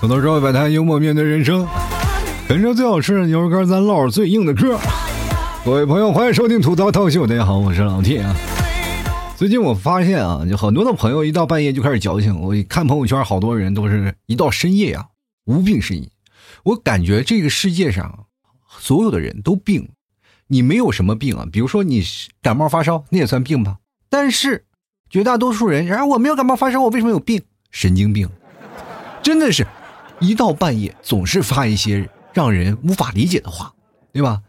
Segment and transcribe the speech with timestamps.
[0.00, 1.66] 吐槽社会百态，幽默面对人生。
[2.48, 4.78] 人生最好吃的牛肉干，咱唠最硬的嗑。
[5.64, 7.26] 各位朋友，欢迎收听吐槽套秀。
[7.26, 8.32] 大家好，我是老 T 啊。
[9.36, 12.40] 最近我发现啊，就很多的朋友一到半夜就开始矫情。
[12.40, 15.06] 我看朋友圈，好多人都是一到深夜啊，
[15.46, 16.08] 无病呻吟。
[16.62, 18.26] 我感觉这个世界上
[18.78, 19.88] 所有的人都病。
[20.46, 22.04] 你没有什么病啊，比如说你
[22.40, 23.78] 感冒发烧，那也算病吧。
[24.08, 24.64] 但是
[25.10, 27.42] 绝大多数人，然后我没有感冒发烧，我为什么有病？
[27.72, 28.30] 神经病。
[29.20, 29.66] 真的是，
[30.20, 33.74] 一到半夜总是发一些让人无法理解的话，
[34.12, 34.42] 对吧？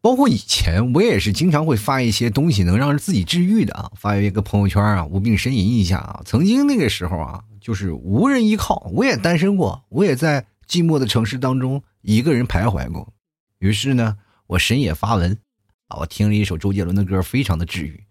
[0.00, 6.22] 包括以前我也是经常会发一些东西能让自己治愈的啊，发一个朋友圈啊，无病呻吟一下啊。
[6.24, 13.12] 曾经那个时候啊，就是无人依靠，我也单身过，我也在寂寞的城市当中一个人徘徊过。
[13.60, 14.18] 于是呢，
[14.48, 15.38] 我深夜发文
[15.86, 18.02] 啊，我听了一首周杰伦的歌，非常的治愈。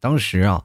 [0.00, 0.64] 当时啊，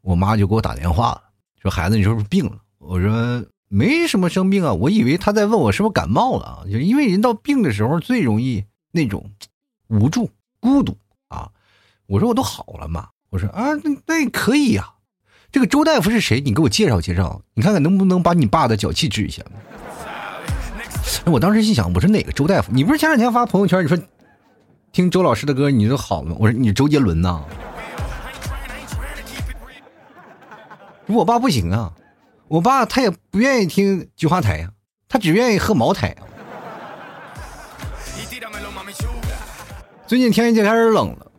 [0.00, 1.22] 我妈就给我打电话了，
[1.60, 3.44] 说：“孩子，你是不是病了？”我说。
[3.74, 9.32] 没什么生病啊，我以为他在问我是不是感冒了啊，就因为人到病的时候最容易那种
[9.88, 11.50] 无助、孤独啊。
[12.06, 14.92] 我说我都好了嘛，我说啊，那那可以呀。
[15.50, 16.40] 这个周大夫是谁？
[16.40, 19.42] 你给我介绍介绍，你看看能不能把你爸的脚气治一下。
[21.24, 22.70] 我当时心想，我说哪个周大夫？
[22.72, 23.98] 你不是前两天发朋友圈，你说
[24.92, 26.32] 听周老师的歌，你就好了？
[26.38, 27.42] 我说你周杰伦呐。
[31.08, 31.92] 我爸不行啊。
[32.54, 34.70] 我爸他也不愿意听菊花台呀，
[35.08, 36.14] 他只愿意喝茅台。
[40.06, 41.32] 最近天气开始冷了，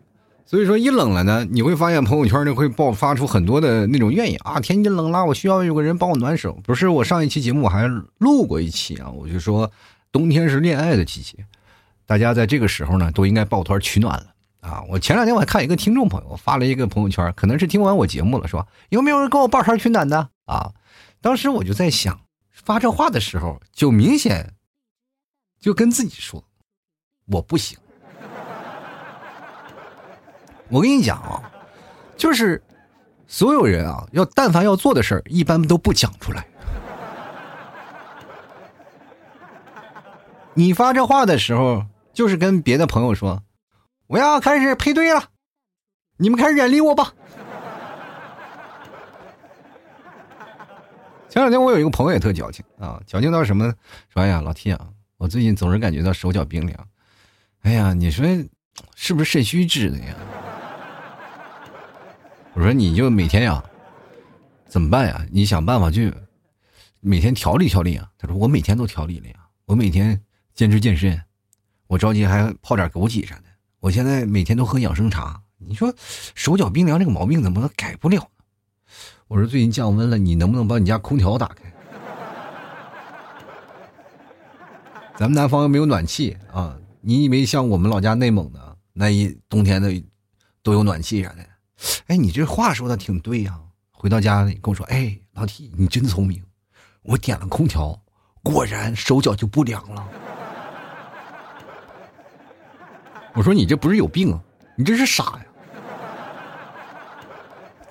[0.46, 6.60] 所以说一冷了呢，你会发现朋友圈呢会爆发出很多的那种怨言啊，天气冷了，我需要有个人帮我暖手。
[6.66, 9.72] 不是我上一期节目我还录过一期啊，我就说
[10.12, 11.46] 冬天是恋爱的季节，
[12.06, 14.26] 大家在这个时候呢都应该抱团取暖了
[14.60, 14.84] 啊。
[14.90, 18.66] 我前两天我还看一个听众朋友发了一个朋友圈，可能是听完我节目了是吧？
[18.90, 20.74] 有没有人跟我抱团取暖的啊？
[21.26, 24.54] 当时我就在想，发这话的时候就明显
[25.60, 26.44] 就跟自己说，
[27.26, 27.80] 我不行。
[30.70, 31.52] 我跟你讲啊，
[32.16, 32.64] 就是
[33.26, 36.46] 所有人啊，要但凡要做的事儿，一般都不讲出来。
[40.54, 43.42] 你发这话的时候，就是跟别的朋友说，
[44.06, 45.30] 我要开始配对了，
[46.18, 47.16] 你们开始远离我吧。
[51.36, 53.66] 前两天我有一个朋友也特矫情啊，矫情到什么？
[54.08, 54.88] 说哎呀，老 T 啊，
[55.18, 56.88] 我最近总是感觉到手脚冰凉。
[57.64, 58.26] 哎呀，你说
[58.96, 60.16] 是不是肾虚治的呀？
[62.54, 63.62] 我说你就每天呀，
[64.66, 65.26] 怎么办呀？
[65.30, 66.14] 你想办法去
[67.02, 68.10] 每天调理调理啊。
[68.18, 69.36] 他说我每天都调理了呀，
[69.66, 70.18] 我每天
[70.54, 71.22] 坚持健身，
[71.88, 73.44] 我着急还泡点枸杞啥的。
[73.82, 75.42] 我现在每天都喝养生茶。
[75.58, 75.94] 你说
[76.34, 78.26] 手脚冰凉这个毛病怎么能改不了？
[79.28, 81.64] 我说最近降温了，你能不能把你家空调打开？
[85.18, 86.78] 咱们南方又没有暖气啊！
[87.02, 89.90] 你以为像我们老家内蒙的那一冬天的
[90.62, 91.38] 都有暖气啥的？
[92.08, 93.58] 哎，你这话说的挺对呀！
[93.92, 96.44] 回到家里跟我说：“哎，老铁，你真聪明！
[97.02, 98.00] 我点了空调，
[98.44, 100.08] 果然手脚就不凉了。”
[103.34, 104.40] 我说：“你这不是有病啊？
[104.76, 105.45] 你这是傻呀！”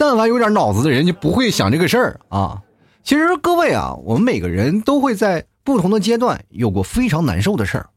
[0.07, 2.63] 但凡有点脑子的人就不会想这个事儿啊！
[3.03, 7.89] 其实各位啊，我们每个人都会在不同的阶段有过非常难受的事儿。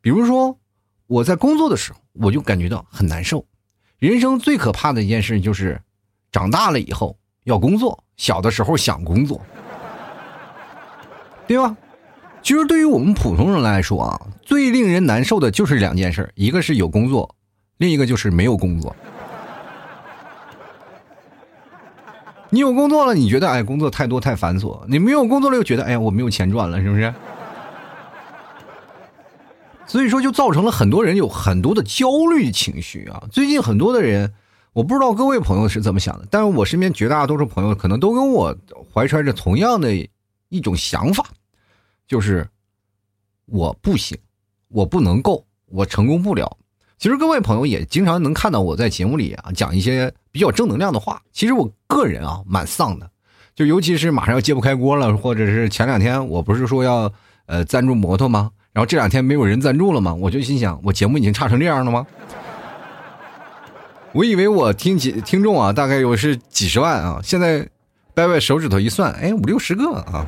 [0.00, 0.58] 比如说，
[1.06, 3.44] 我在工作的时候，我就感觉到很难受。
[3.98, 5.78] 人生最可怕的一件事就是，
[6.32, 9.38] 长大了以后要工作，小的时候想工作，
[11.46, 11.76] 对吧？
[12.42, 17.34] 其实对于我们普通人来说啊，最令人难受的就是两件事：一个是有工作，
[17.76, 18.96] 另一个就是没有工作。
[22.56, 27.12] 你有工作了，你觉得哎，工作太多太繁琐；你没有工作了，又觉得哎呀，我没有钱赚了，是不是？
[29.86, 33.24] 所以说，就造成了很多人有很多的焦虑情绪啊。
[33.30, 34.32] 最近很多的人，
[34.72, 38.56] 我不知道各位朋友是怎么想的，但是我身边绝大多数朋友可能都跟我
[38.90, 39.94] 怀揣着同样的
[40.48, 41.26] 一种想法，
[42.08, 42.48] 就是
[43.44, 44.16] 我不行，
[44.68, 46.56] 我不能够，我成功不了。
[46.98, 51.20] 其实各位朋友也经常能看到我在节目里啊讲一些比较正能量的话。
[51.30, 53.06] 其实我个人啊蛮丧的，
[53.54, 57.12] 就尤其是马上要揭不开锅了，或者是前两天我不是说要
[57.44, 58.50] 呃赞助摩托吗？
[58.72, 60.14] 然后这两天没有人赞助了吗？
[60.14, 62.06] 我就心想，我节目已经差成这样了吗？
[64.12, 67.68] 我以为我听几听众啊大概有是几十万啊，现在
[68.14, 70.24] 掰掰手指头一算，哎五六十个啊。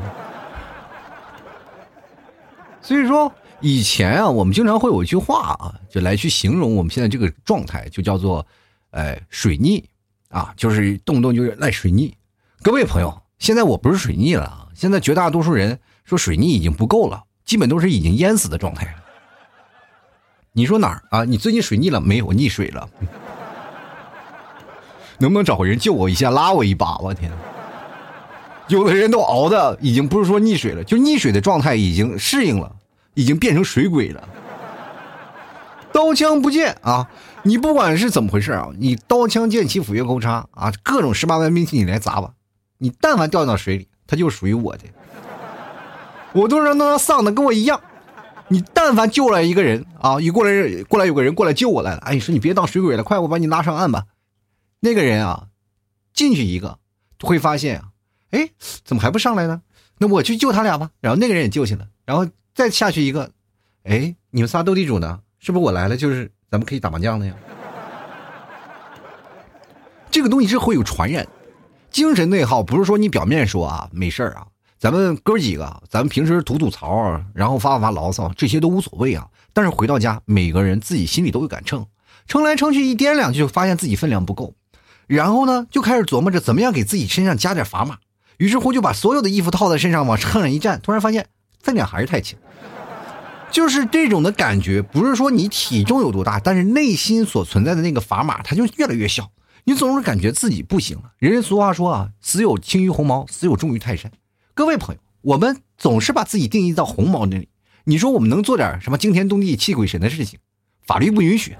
[2.82, 3.32] 所以说。
[3.60, 8.46] 以前啊，我们经常会有一句话啊，就来去形容我们现在这个状态，就叫做，
[8.90, 9.84] 哎，水逆
[10.28, 12.14] 啊，就是动不动就是赖水逆。
[12.62, 18.92] 各位朋友，现在我不是水逆了啊，现在绝大多数人说水逆已经不够了，基本都是已经淹死的状态了。
[20.52, 21.24] 你说哪儿啊？
[21.24, 22.32] 你最近水逆了没有？
[22.32, 22.88] 溺水了？
[25.18, 26.96] 能不能找个人救我一下，拉我一把？
[26.98, 27.32] 我天！
[28.68, 32.76] 有的人都熬的已经不是说溺水了，就溺水的状态已经适应了，
[33.14, 34.28] 已经变成水鬼了。
[35.92, 37.10] 刀枪不见啊！
[37.42, 42.32] 你不管是怎么回事啊，你刀枪剑戟斧钺钩叉啊，各种十八般兵器你来砸吧，
[42.76, 44.84] 你但凡掉到水里，它就属于我的。
[46.32, 47.80] 我都让他丧的跟我一样。
[48.48, 54.04] 你但凡救了一个人啊，一过来过来有个人过来救我来了，哎，你说你别当水鬼了，快我把你拉上岸吧。
[54.80, 55.48] 那个人啊，
[56.12, 56.78] 进去一个
[57.20, 57.88] 会发现啊。
[58.30, 58.50] 哎，
[58.84, 59.62] 怎么还不上来呢？
[59.98, 60.90] 那我去救他俩吧。
[61.00, 62.26] 然后那个人也救去了，然后
[62.58, 63.30] 再下去一个，
[63.84, 65.20] 哎，你们仨斗地主呢？
[65.38, 67.32] 是不是我来了就是咱们可以打麻将了呀？
[70.10, 71.24] 这个东西是会有传染，
[71.88, 74.44] 精神内耗不是说你表面说啊没事啊，
[74.76, 79.28] 咱们哥几个，咱们平时吐吐槽，然后发发牢骚，这些都无所谓啊。
[79.52, 81.86] 但是回到家，每个人自己心里都有杆秤，
[82.26, 84.56] 称来称去一掂量，就发现自己分量不够，
[85.06, 87.98] 然后呢，就开始琢磨着怎么样给自己身上加点砝码。
[88.38, 91.28] 于是乎就把所有的衣服套在身上，往秤上一站，突然发现
[91.62, 92.38] 分量还是太轻。
[93.50, 99.30] 就是这种的感觉，不是说你体重有多大，但是内心所存在的那个砝码，它就越来越小。
[99.64, 101.12] 你总是感觉自己不行了。
[101.18, 104.12] 人人俗话说啊，死有轻于鸿毛，死有重于泰山。
[104.54, 107.48] 各位朋友，我们总是把自己定义到鸿毛那里。
[107.84, 110.38] 你说我们能做点什么惊天动地、泣鬼神的事情？
[110.86, 111.56] 法律不允许。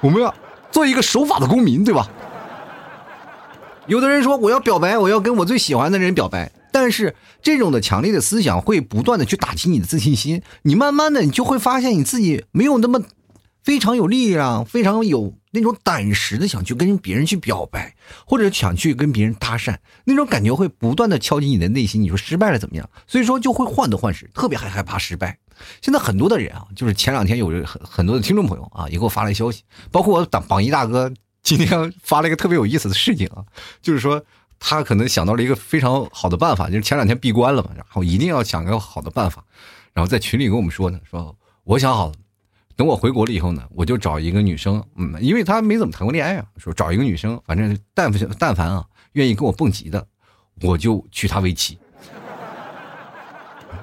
[0.00, 0.34] 我们要
[0.70, 2.08] 做一个守法的公民，对吧？
[3.86, 13.00] 有的人说我要表白，我要跟我最喜欢的人表白，但是这种的强烈的思想会不断的去打击你的自信心，你慢慢的你就会发现你自己没有那么
[13.62, 17.94] 非常有力量，非常有那种胆识的想去跟别人去表白，
[18.26, 22.02] 或者想去跟别人搭讪，那种感觉会不断的敲击你的内心。
[22.02, 22.90] 你说失败了怎么样？
[23.06, 25.38] 所以说就会患得患失，特别还害怕失败。
[25.80, 29.62] 现在很多的人啊，就是前两天有很很多的听众朋友啊，也给我发来消息，
[29.92, 31.12] 包括我榜榜一大哥。
[31.44, 33.44] 今天发了一个特别有意思的事情啊，
[33.82, 34.24] 就是说
[34.66, 39.44] 他可能想到了一个非常好的办法，就是前两天闭关了嘛，然后一定要想个好的办法，
[39.92, 42.14] 然后在群里跟我们说呢，说我想好了，
[42.74, 48.82] 等我回国了以后呢，我就找一个女生，嗯，因为他没怎么谈过恋爱啊，说找一个女生，反正但凡但凡啊
[49.12, 50.06] 愿意跟我蹦极的，
[50.62, 51.78] 我就娶她为妻。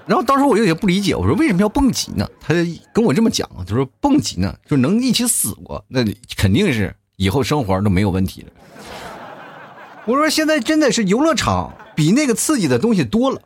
[0.08, 2.28] 然后当时我有点不理解，我说为什么要蹦极呢？
[2.40, 2.56] 他
[2.92, 6.04] 跟我这么讲，他说蹦极呢，就能一起死过，那
[6.36, 6.96] 肯定是。
[7.18, 8.52] 以后生活都没有问题了。
[10.06, 13.42] 我说现在真的是游乐场比那个刺激的东西多了。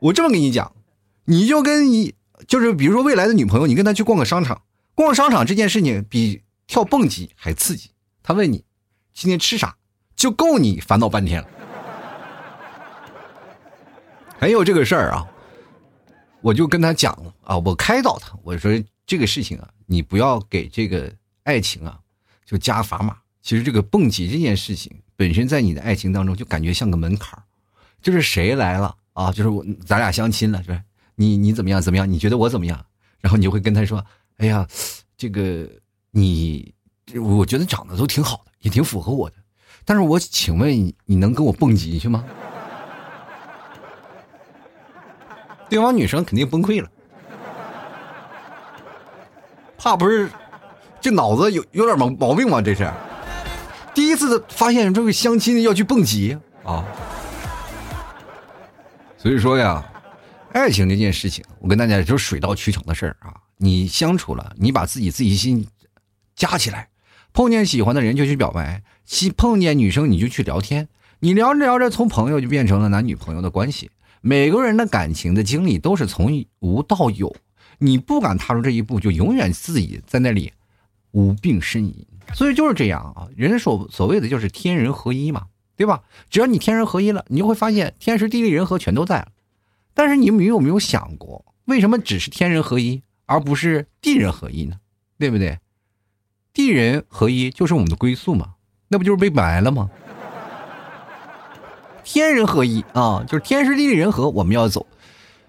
[0.00, 0.72] 我这么跟你讲，
[1.24, 2.14] 你就跟你
[2.48, 4.62] 就是比如说未来的女朋友，你跟她去逛个商场，
[4.94, 7.90] 逛商场这件事情比跳蹦极还刺激。
[8.22, 8.64] 他问你
[9.14, 9.76] 今天吃啥，
[10.16, 11.48] 就够你烦恼半天了。
[14.38, 15.26] 还有这个事儿啊，
[16.40, 18.70] 我就跟他讲了啊，我开导他，我说
[19.06, 21.12] 这个事情啊，你不要给这个
[21.44, 22.00] 爱情啊。
[22.44, 27.38] 就加砝码，其实这个蹦极这件事情本身在你的爱情当中就感觉像个门槛
[28.02, 29.32] 就是谁来了啊？
[29.32, 30.80] 就是我咱俩相亲了，是吧？
[31.14, 32.10] 你你怎么样怎么样？
[32.10, 32.84] 你觉得我怎么样？
[33.20, 34.04] 然后你就会跟他说
[34.36, 34.66] ：“哎呀，
[35.16, 35.68] 这个
[36.10, 36.72] 你，
[37.14, 39.36] 我觉得长得都挺好的，也挺符合我的。
[39.84, 40.70] 但是我请问
[41.06, 42.24] 你能跟我蹦极去吗？”
[45.68, 46.88] 对方女生肯定崩溃了，
[49.78, 50.28] 怕不是。
[51.00, 52.60] 这脑子有有点毛毛病吗？
[52.60, 52.90] 这是
[53.96, 56.84] 第一次发现这个相亲的要去蹦极啊！
[59.16, 59.82] 所以说呀，
[60.52, 63.32] 爱情这件事情，我跟大家就是水到渠成的事儿啊。
[63.56, 65.66] 你相处了，你把自己自信心
[66.34, 66.90] 加起来，
[67.32, 70.88] 碰见喜欢的人就去表白，碰碰见女生你就去聊天，
[71.20, 73.90] 你聊着聊着，从朋友就变成了男女朋友的关系。
[74.20, 77.34] 每个人的感情的经历都是从无到有，
[77.78, 80.52] 你不敢踏出这一步，就永远自己在那里。
[81.12, 83.28] 无病呻吟，所以就是这样啊。
[83.36, 86.02] 人所所谓的就是天人合一嘛，对吧？
[86.30, 89.28] 只要你天人合一了，你就会发现天时地利人和全都在了。
[89.94, 94.76] 但是你们有没有想过，为什么只是天人合一，而不是地人合一呢？
[95.18, 95.58] 对不对？
[96.52, 98.54] 地人合一就是我们的归宿嘛，
[98.88, 99.90] 那不就是被埋了吗？
[102.04, 104.86] 天人合一啊，就是天时地利人和，我们要走。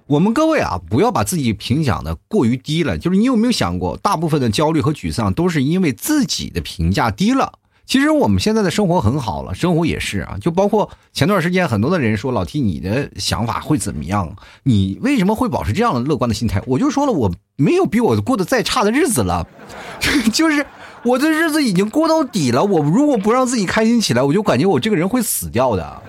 [0.08, 2.98] 我们各位啊，不要把自己评奖的过于低了。
[2.98, 7.60] 就是你有没有想过，大部分的焦虑和沮丧都是因为自己的评价低了。
[7.86, 10.38] 其实我们现在的生活很好了，生活也是啊。
[10.40, 14.34] 就包括前段时间很多的人说老 T，你的想法会怎么样？
[14.64, 16.62] 你为什么会保持这样的乐观的心态？
[16.68, 19.46] 我就说了，我没有比我过得再差的日子了，
[20.32, 20.66] 就是
[21.04, 22.64] 我的日子已经过到底了。
[22.64, 26.02] 我如果不让自己开心起来，我就感觉我这个人会死掉的。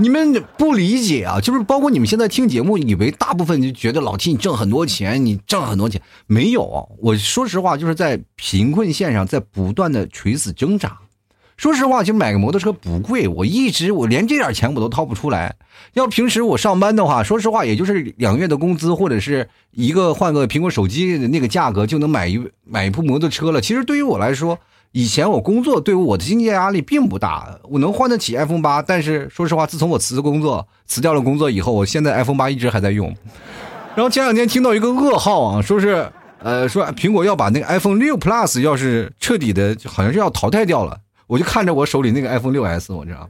[0.00, 6.88] 你们不理解啊，就是包括你们现在听节目，以为大部分就觉得老 T 你挣很多钱，你挣很多钱，没有。
[6.98, 10.96] 我说实话，就是在贫困线上在不断的垂死挣扎。
[11.58, 15.54] 说实话，其实买个摩托车不贵，我一直我连这点钱我都掏不出来。
[15.92, 23.60] 要平时我上班的话，说实话，也就是两月的工资或者是一个换个苹果手机的那个价格就能买一买一部摩托车了。
[23.60, 24.58] 其实对于我来说，
[24.92, 28.82] 以前我工作对我的经济压力并不大，我能换得起 iPhone 八。
[28.82, 33.14] 但是说实话，自从我辞工作辞掉了工作以后，我现在 iPhone 八一直还在用。
[33.94, 40.98] 然后前两天听到一个噩耗啊，说是呃说苹果要把那个 iPhone 六 Plus 要是彻底的，好像是要淘汰掉了。
[41.28, 43.28] 我就看着我手里那个 iPhone 六 S，我知道。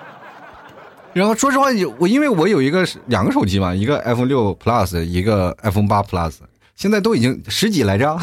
[1.14, 6.34] 然后说实话，我因为我有一个两个手机嘛，一个 iPhone 六 Plus，一个 iPhone 八 Plus，
[6.76, 8.18] 现在都已经十几来着，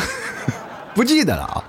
[0.94, 1.63] 不记得了啊。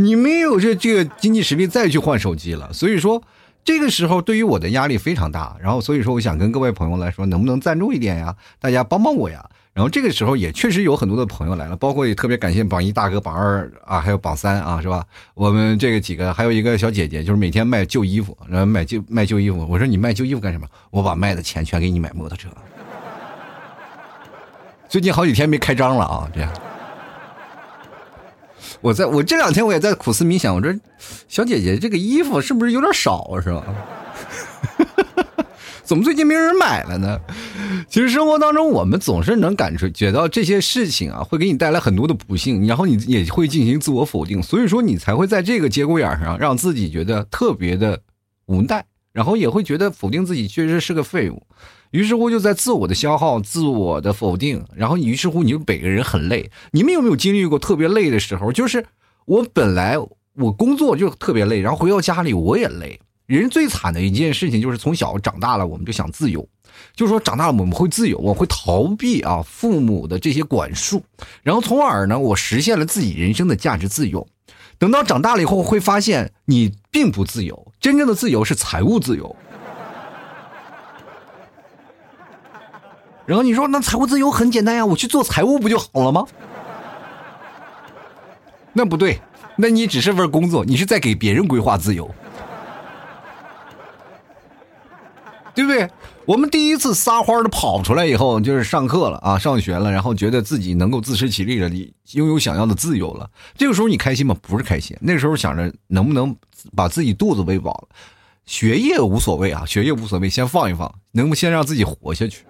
[0.00, 3.20] 你没有这这个经济实力再去换手机了，所以说
[3.64, 5.56] 这个时候对于我的压力非常大。
[5.60, 8.34] 然后所以说，我想跟各位朋友来说，能不能赞助一点呀？
[8.60, 9.44] 大家帮帮我呀！
[9.74, 15.04] 然后这个时候也确实有很多的朋友来了，包括也特别感谢榜一大哥、榜二啊，还有榜三啊，是吧？
[15.34, 19.66] 我们这个几个还有一个小姐姐，就是每天卖旧衣服，然后买旧卖旧衣服。
[19.68, 20.66] 我说你卖旧衣服干什么？
[20.90, 22.48] 我把卖的钱全给你买摩托车。
[24.88, 26.52] 最近好几天没开张了啊，这样。
[28.80, 30.74] 我在我这两天我也在苦思冥想，我说
[31.28, 33.64] 小姐姐这个衣服是不是有点少，是吧？
[35.84, 37.18] 怎么最近没人买了呢？
[37.88, 47.98] 其实生活当中，我们总是能感觉到这些事情啊，会给你带来很多的不幸，然后你也会进行自我否定，所以说你才会在这个节骨眼上让自己觉得特别的
[48.44, 48.84] 无奈，
[49.14, 51.42] 然后也会觉得否定自己确实是个废物，
[51.90, 56.50] 于是乎就在自我的消耗、自我的否定，然后于是乎你就每个人很累。
[56.72, 58.52] 你们有没有经历过特别累的时候？
[58.52, 58.84] 就是
[59.26, 59.96] 我本来
[60.34, 63.00] 我工作就特别累，然后回到家里我也累。
[63.26, 66.48] 人最惨的一件事情就是从小长大了，我们就想自由，
[66.96, 71.02] 就说长大了我们会自由，我会逃避啊父母的这些管束，
[71.42, 74.26] 然后从而呢，我实现了自己人生的价值自由。
[74.78, 79.36] 等到长大了以后，会发现你并不自由，真正的自由是财务自由。
[83.28, 86.24] 然后你说那财务自由很简单呀，我去做财务不就好了吗？
[88.72, 89.20] 那不对，
[89.58, 92.10] 那你只是份工作，你是在给别人规划自由。
[95.54, 95.90] 对不对？
[96.24, 103.28] 我们第一次撒欢的跑出来以后，就是上课了啊，上学了，然后觉得自己能够自食其力了，你拥有想要的自由了。
[103.58, 104.34] 这个时候你开心吗？
[104.40, 104.96] 不是开心。
[105.02, 106.34] 那时候想着能不能
[106.74, 107.88] 把自己肚子喂饱了，
[108.46, 112.46] 学业无所谓啊，学业无所谓，先放一放，能不先让自己活下去？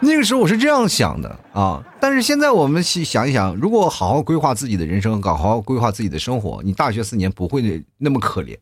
[0.00, 1.84] 那个时候我是这样想的啊。
[2.00, 8.56] 但是现在我们想一想，如果好好规划自己的人生，搞好规划自己的生活，你大学四年不会那么可怜。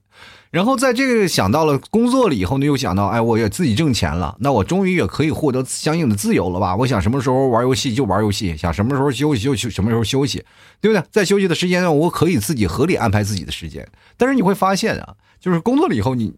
[0.51, 6.75] 然后在这个想到了工作了以后呢，又想到，哎，我也自己挣钱了，那我终于也可以获得相应的自由了吧？
[6.75, 10.43] 我想什么时候玩游戏就玩游戏，想什么时候休息就什么时候休息，
[10.81, 11.05] 对不对？
[11.11, 13.87] 在休息的时间呢，我可以自己合理安排自己的时间。
[14.17, 16.33] 但是你会发现啊，就是工作了以后，你，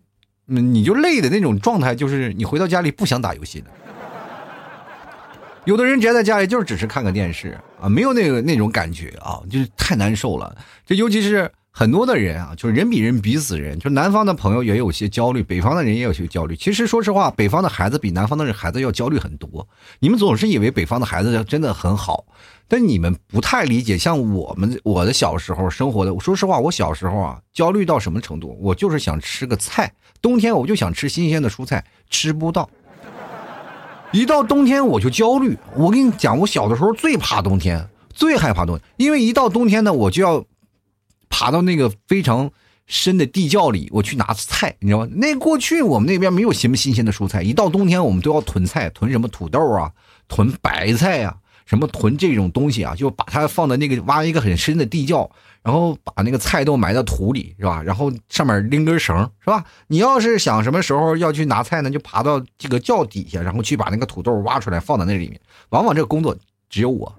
[0.46, 3.70] 你就累的那种状态，就是你回到家里不想打游戏的。
[5.64, 10.56] 有的人宅在家里就是只是看个电视啊，没有那个那种感觉啊，就是太难受了。
[10.86, 11.50] 这尤其是。
[11.72, 13.78] 很多的人啊，就是人比人比死人。
[13.78, 16.56] 就南方的朋友也有些焦虑，北方的人也有些焦虑。
[16.56, 19.66] 其实说实话，北方的孩子比南方的孩子要焦虑很多。
[20.00, 22.24] 你们总是以为北方的孩子真的很好，
[22.66, 23.96] 但你们不太理解。
[23.96, 28.58] 像我们我的小时候生活的，说实话，我小时候啊，焦虑到什么程度？
[28.60, 32.68] 我就是想吃个菜，冬天我就想吃新鲜的蔬菜，吃不到。
[34.12, 35.56] 一到冬天我就焦虑。
[35.74, 40.44] 我跟你讲，我小的时候最怕冬天，最害怕冬天，因为一到冬天呢，我就要。
[41.32, 42.50] 爬到那个非常
[42.88, 45.08] 深的地窖里，我去拿菜，你知道吗？
[45.12, 49.92] 那过去我们那边没有什么新鲜的蔬菜，一到冬天我们都要囤菜，囤什么土豆啊，
[50.26, 51.36] 囤白菜呀，
[51.70, 55.30] 什么囤这种东西啊，就把它放在那个挖一个很深的地窖，
[55.62, 57.80] 然后把那个菜都埋到土里，是吧？
[57.80, 59.64] 然后上面拎根绳，是吧？
[59.86, 65.40] 你要是想什么时候要去拿菜呢，就爬到这个窖底下，然后去把那个土豆挖出来放在那里面。
[65.68, 66.36] 往往这个工作
[66.68, 67.14] 只有我，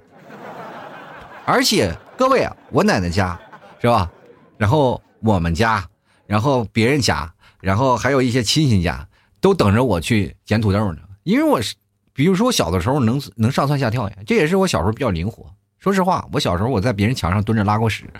[1.45, 3.39] 而且各位，我奶奶家。
[3.79, 4.11] 是吧？
[4.57, 5.83] 然后我们家，
[6.27, 9.07] 然后别人家，然后还有一些亲戚家，
[9.39, 10.99] 都等着我去捡土豆呢。
[11.23, 11.73] 因为我是，
[12.13, 15.45] 比如说我小的时候能能上蹿下跳呀，这也是我小时候比较灵活。
[15.79, 18.05] 说实话，我小时候我在别人墙上蹲着拉过屎。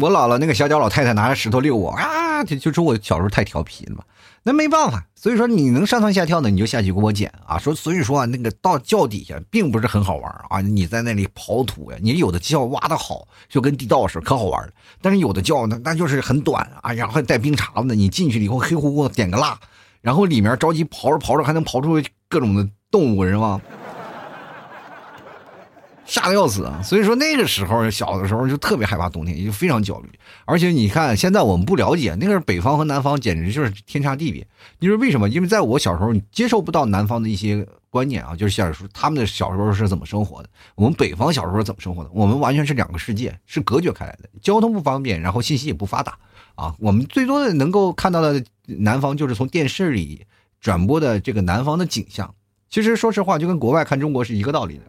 [0.00, 4.02] 我姥姥那个小脚老太太拿着石头遛我啊，就就说我小时候太调皮了嘛。
[4.44, 7.58] 那没办法，所以说你能上蹿下跳的，你就下去给我捡啊。
[7.58, 10.60] 说所以说啊，那个到窖底下并不是很好玩啊。
[10.60, 14.72] 你在那里刨土呀，你有的窖挖的好，就跟地道似的，可好玩了。
[15.00, 19.56] 但是有的窖呢那就是很短啊，然后带冰碴子的，你进去了以后黑乎乎的，点个蜡，
[20.02, 23.58] 然后里面着急刨着刨着还能刨出各种的动物，是吗？
[26.04, 26.82] 吓得要死啊！
[26.82, 30.10] 所以说那个时候小的时候就特别害怕冬天，也就非常焦虑。
[30.44, 34.46] 而且你看现在我们不了解，那个北方和南方简直就是天差地别。
[34.80, 35.26] 你说为什么？
[35.28, 44.28] 因为在我小时候，你接受不到南方的一些观念啊，就是小时候他们的小时候是怎么生活的，我们北方小时候怎么生活的，我们完全是两个世界，是隔绝开来的。
[44.42, 46.18] 交通不方便，然后信息也不发达
[46.62, 46.74] 啊。
[46.78, 50.24] 我们最多的能够看到的南方，就是从电视里
[50.60, 52.32] 转播的这个南方的景象。
[52.70, 54.82] 其实说实话，就跟国外看中国是一个道理的。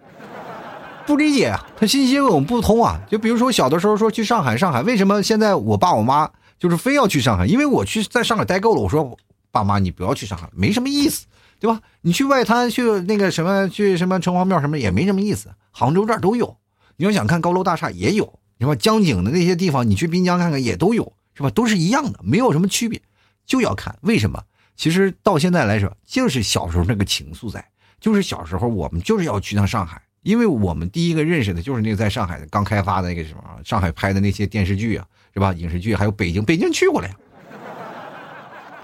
[1.06, 3.02] 不理解啊，他信息我们不通啊。
[3.10, 7.46] 就比如说小的时候说去上海，上海为什么现在我爸我妈就是非要去上海？
[7.46, 8.82] 因为我去在上海待够了。
[8.82, 9.18] 我说
[9.52, 11.26] 爸妈，你不要去上海，没什么意思，
[11.60, 11.82] 对吧？
[12.02, 15.50] 你去外滩去那个什么去什么城隍庙什么也没什么意思。
[15.72, 16.56] 杭州这儿都有，
[16.96, 18.74] 你要想看高楼大厦也有，你说？
[18.74, 21.50] 江景的那些地方，你去滨江看看也都有，是吧？
[21.50, 23.02] 都是一样的，没有什么区别，
[23.46, 23.98] 就要看。
[24.02, 24.44] 为什么？
[24.76, 27.64] 其实到现在来说，就是小时候那个情愫在，
[28.00, 30.02] 就是小时候我们就是要去趟上海。
[30.24, 35.54] 因为我们第一个认识的就是那个在上海的刚开发的那个什么，上海拍的那些电视剧啊，是吧？
[35.54, 37.16] 影视剧还有北京，北京去过了呀。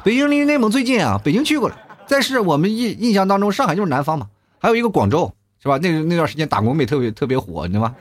[0.04, 1.78] 北京离内蒙最近啊，北京去过了。
[2.08, 4.30] 但是我们印印象当中，上海就是南方嘛。
[4.60, 5.78] 还有一个广州，是吧？
[5.82, 7.96] 那那段时间打工妹特别特别火，你知道吗？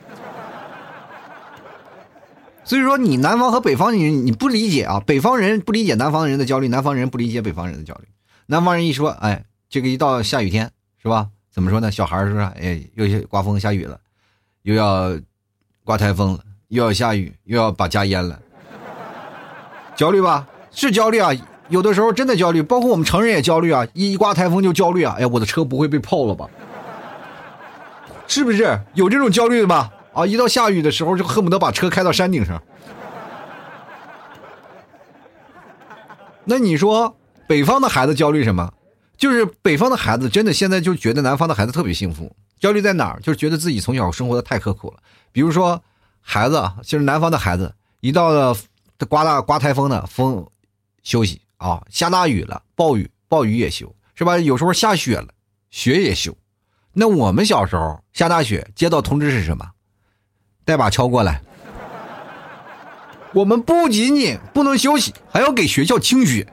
[2.69, 8.07] 所以说，你南方和北方人你不理解啊，北方人不理解南方人的焦虑，南方人不理解北方人的焦虑。
[8.45, 10.69] 南方人一说，哎，这个一到下雨天，
[11.01, 11.29] 是吧？
[11.51, 11.89] 怎么说呢？
[11.89, 13.99] 小孩是说，哎，又刮风下雨了，
[14.61, 15.19] 又要
[15.83, 18.39] 刮台风了，又要下雨，又要把家淹了，
[19.95, 20.47] 焦虑吧？
[20.69, 21.31] 是焦虑啊！
[21.69, 23.87] 有的时候真的焦虑，包括我们成人也焦虑啊！
[23.93, 25.15] 一刮台风就焦虑啊！
[25.17, 26.47] 哎，我的车不会被泡了吧？
[28.27, 29.91] 是不是有这种焦虑的吧？
[30.19, 32.61] 啊，一到下雨的时候就恨不得把车开到山顶上。
[36.43, 37.15] 那你说
[37.47, 38.73] 北方的孩子焦虑什么？
[39.17, 43.19] 就是北方的孩子真的现在就觉得南方的孩子特别幸福，焦虑在哪儿？
[43.19, 44.97] 就是觉得自己从小生活的太刻苦了。
[45.31, 45.83] 比如说，
[46.21, 48.55] 孩子就是南方的孩子，一到了
[49.09, 50.47] 刮大刮台风的风
[51.03, 54.37] 休息啊，下大雨了暴雨暴雨也休是吧？
[54.37, 55.27] 有时候下雪了
[55.69, 56.35] 雪也休。
[56.93, 59.69] 那我们小时候下大雪接到通知是什么？
[60.69, 61.41] 带把锹过来。
[63.33, 66.47] 我们不仅仅不能休息，还要给学校清雪。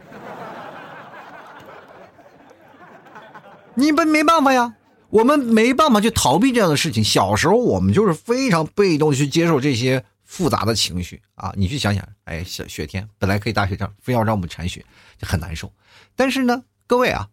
[3.75, 4.75] 你们没办法呀，
[5.11, 7.05] 我们没办法去逃避这样的事情。
[7.05, 11.53] 小时候我们就是非常被动去接受这些复杂的情绪啊！
[11.55, 14.83] 你去想想，哎，雪雪天本来可以大雪仗，非要让我们铲雪，
[15.19, 15.71] 就很难受。
[16.15, 17.29] 但是呢，各位啊，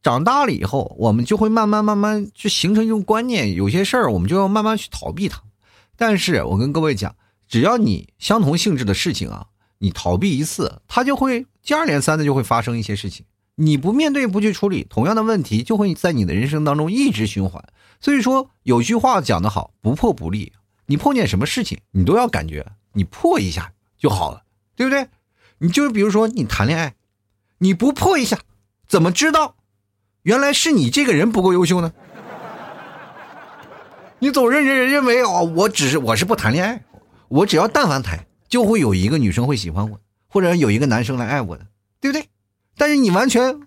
[0.00, 5.42] 长大了以后，我们就会慢慢慢慢去形成一种观念，有些事儿我们就要慢慢去逃避它。
[5.98, 7.16] 但是我跟各位讲，
[7.48, 13.26] 只要你相同性质的事情啊，你逃避一次，它就会接二连三的就会发生一些事情。
[13.56, 17.64] 你不面对不去处理，同样的问题就会在你的人生当中一直循环。
[18.00, 20.52] 所以说有句话讲得好，不破不立。
[20.86, 24.44] 你碰见什么事情，你都要感觉你破一下就好了，
[24.76, 25.08] 对不对？
[25.58, 26.94] 你就是比如说你谈恋爱，
[27.58, 28.38] 你不破一下，
[28.86, 29.56] 怎么知道
[30.22, 31.92] 原来是你这个人不够优秀呢？
[34.20, 36.84] 你总认认认为哦，我只是我是不谈恋爱，
[37.28, 41.66] 我只要但凡谈，就会有一个女生会喜欢我，或者有一个男生来爱我的，
[42.00, 42.28] 对不对？
[42.76, 43.60] 但是你完全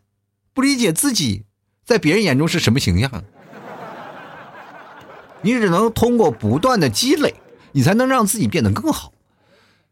[0.53, 1.45] 不理解自己
[1.85, 3.23] 在别人眼中是什么形象，
[5.41, 7.35] 你只能通过不断的积累，
[7.71, 9.13] 你才能让自己变得更好。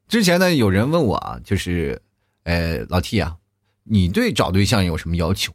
[0.08, 2.02] 之前呢，有人问我啊，就是，
[2.44, 3.38] 呃，老 T 啊，
[3.84, 5.54] 你对找对象有什么要求？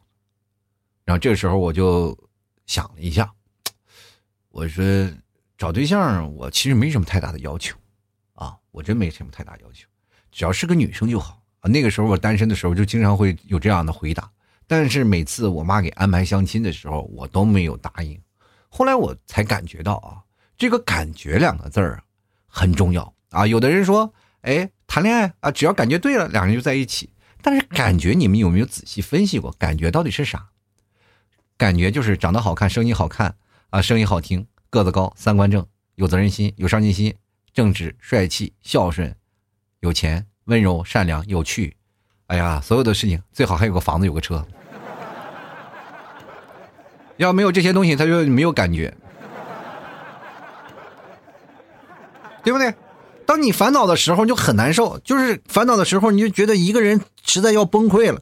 [1.05, 2.17] 然后这时候我就
[2.65, 3.34] 想了一下，
[4.55, 4.85] 我说
[5.59, 7.77] 找对象我其实没什么太大的要求，
[8.35, 9.89] 啊，我真没什么太大要求，
[10.31, 11.43] 只要是个女生就好。
[11.65, 14.31] 那个时候我单身的时候就经常会有这样的回答，
[14.69, 18.17] 但是每次我妈给安排相亲的时候，我都没有答应。
[18.69, 20.23] 后来我才感觉到啊，
[20.57, 22.01] 这个“感觉”两个字儿
[22.47, 23.45] 很重要啊。
[23.49, 27.11] 有的人说，哎，谈恋爱啊，只要感觉对了，两人就在一起。
[27.43, 29.51] 但是感觉你们有没有仔细分析过？
[29.59, 30.47] 感觉到底是啥？
[31.57, 33.35] 感觉就是长得好看，声音好看
[33.75, 37.13] 啊，声音好听，个子高，三观正，有责任心，有上进心，
[37.53, 39.13] 正直，帅气，孝顺，
[39.81, 40.25] 有钱。
[40.45, 41.75] 温柔、善良、有趣，
[42.29, 44.47] 哎呀，所有的事情最好还有个房子，有个车。
[47.17, 48.95] 要没有这些东西，他就没有感觉，
[52.45, 52.73] 对不对？
[53.27, 58.21] 当你烦恼的时候就很难受，就是烦恼的时候你就觉得一个人实在要崩溃了。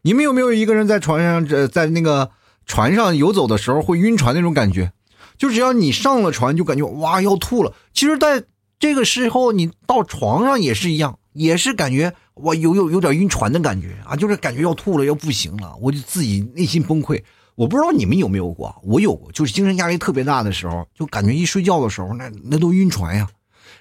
[0.00, 2.30] 你们有没有一个人在床上，这在那个
[2.66, 4.92] 船上游走的时候会晕船那种感觉？
[5.36, 7.74] 就只要你上了船，就感觉哇要吐了。
[7.92, 8.44] 其实，在
[8.78, 17.22] 这个时候你到床上也是一样，也是感觉哇有有有点晕船的感觉啊，就是感觉要吐了，要不行了，我就自己内心崩溃。
[17.56, 23.28] 我不知道你们有没有过，我有过，就是精神压力特别大的时候，就感觉一睡觉的时候，那那都晕船呀，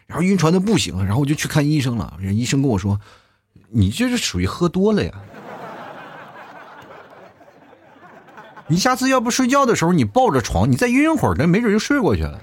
[0.05, 2.17] 然后晕船的不行，然后我就去看医生了。
[2.19, 2.99] 人医生跟我说，
[3.69, 5.11] 你这是属于喝多了呀。
[8.73, 12.41] 你下次要不睡觉的时候，你抱着床，你再晕会儿，那没准就睡过去了。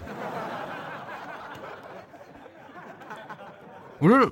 [3.98, 4.30] 我说，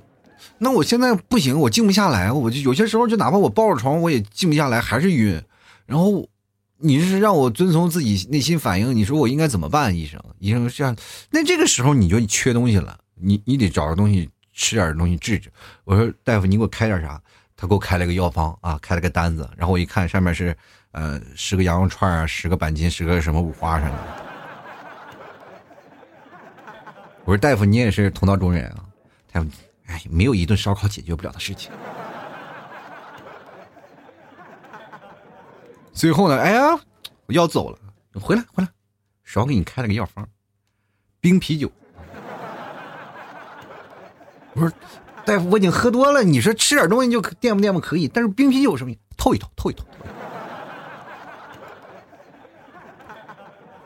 [0.59, 5.43] 那我现在不行，我静不下来，我就有些时候就哪怕我抱着床，我也静不下来，还是晕。
[5.85, 6.25] 然后
[6.77, 9.93] 你是让我遵从自己内心反应，你说我应该怎么办？
[9.93, 10.95] 医生，医生这样，
[11.31, 15.51] 那这个时候你就缺东西了，你你得找个东西吃点东西治治。
[15.83, 17.21] 我说大夫，你给我开点啥？
[17.57, 20.55] 他给我开了个药方啊，开了个单子，然后我一看上面是。
[20.99, 24.03] 呃，十个羊肉串啊，十个板筋，十个什么五花什么的。
[27.23, 28.83] 我说大夫，你也是同道中人啊。
[29.31, 29.47] 大夫，
[29.85, 31.71] 哎，没有一顿烧烤解决不了的事情。
[35.93, 36.77] 最后呢，哎呀，
[37.27, 37.79] 我要走了，
[38.19, 38.67] 回来回来，
[39.23, 40.27] 少给你开了个药方，
[41.21, 41.71] 冰啤酒。
[44.51, 44.69] 我说
[45.23, 49.85] 大夫，我已经喝多了，你说吃点东西就垫吧垫吧可以，但是冰啤酒什么透一透，透一透。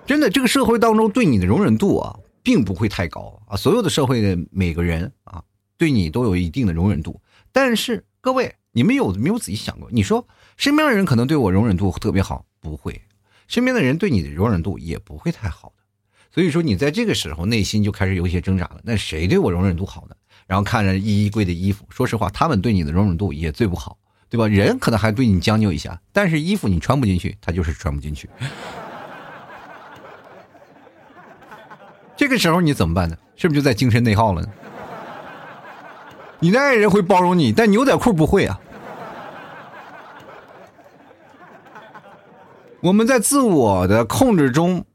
[0.06, 3.56] 真的，这个社会当中对你的容忍度啊，并不会太高啊。
[3.56, 5.42] 所有的社会的每个人啊，
[5.78, 7.22] 对你都有一定的容忍度。
[7.52, 9.90] 但是各位，你们有没有仔细想过？
[9.92, 12.94] 你说身边的人可能对我容忍度特别好，不会；
[13.48, 15.84] 身边的人对你的容忍度也不会太好的。
[16.32, 18.82] 所以说，你在这个时候内心就开始有一些挣扎了。
[18.84, 20.16] 那谁对我容忍度好呢？
[20.48, 23.98] 然后看着衣柜的衣服，说实话，他们对你的容忍度也最不好，
[24.30, 24.48] 对吧？
[24.48, 28.28] 人可能还对你将就一下，但是衣服你穿不进去，他就是穿不进去。
[32.16, 33.18] 这个时候你怎么办呢？
[33.36, 34.48] 是不是就在精神内耗了呢？
[36.40, 38.60] 你的爱人会包容你，但牛仔裤不会啊。
[42.82, 44.86] 我们在自我的控制中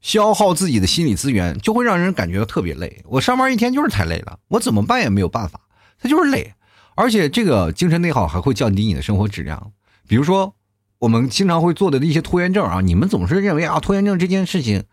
[0.00, 3.02] 消耗自己的心理资源，就会让人感觉到特别累。
[3.04, 5.60] 我上班一天就是太累了，我怎么办也没有办法，
[6.00, 6.54] 他就是累。
[6.94, 9.72] 而且这个精神内耗还会降低你的生活质量。
[10.08, 10.54] 比如说，
[10.98, 14.84] 我们经常会做的一些拖延症啊，你们总是认为啊，拖延症这件事情。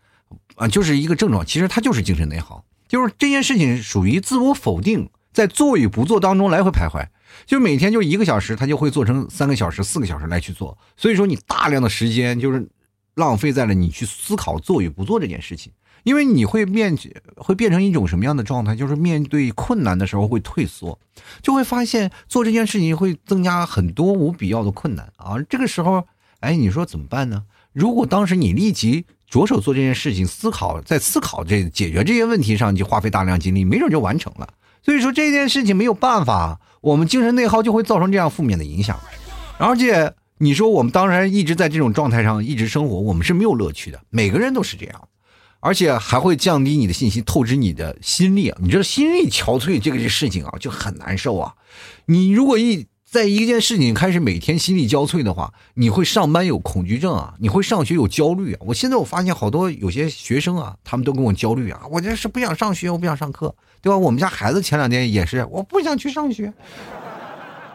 [0.56, 7.06] 啊，就是一个症状，其实它就是精神内耗，就是这件事情属于自我否定，在做与不做当中来回徘徊，
[7.46, 12.68] 就每天就一个小时，他就会做成三个小时、四个小时来去做，所以说你大量的时间就是
[13.14, 15.72] 浪费在了你去思考做与不做这件事情，
[16.04, 16.96] 因为你会面
[17.36, 20.98] 会变成一种什么样的状态，就是面对困难的时候会退缩，
[21.40, 25.10] 就会发现做这件事情会增加很多无必要的困难。
[25.16, 26.06] 啊，这个时候，
[26.40, 27.44] 哎，你说怎么办呢？
[27.72, 29.06] 如果当时你立即。
[29.32, 34.46] 着手做这件事情，思考在思考这解决这些问题上，就花费大量精力，没准就完成了。
[34.82, 39.00] 所以说这件事情没有办法，我们精神内耗就会造成这样负面的影响。
[39.56, 43.98] 而且你说我们当然一直在这种状态上一直生活，我们是没有乐趣的。
[44.10, 45.08] 每个人都是这样，
[45.60, 48.52] 而且还会降低你的信心，透支你的心力。
[48.60, 51.54] 你知道心力憔悴这个事情啊，就很难受啊。
[52.04, 58.60] 你如果一在一件事情开始每天心力交瘁的话，你会上班有恐惧症啊，你会上学有焦虑啊。
[58.62, 63.98] 我现在我发现好多有些学生啊，他们都跟我焦虑啊，我这是不想上学，我不想上课，对吧？
[63.98, 66.50] 我们家孩子前两天也是，我不想去上学，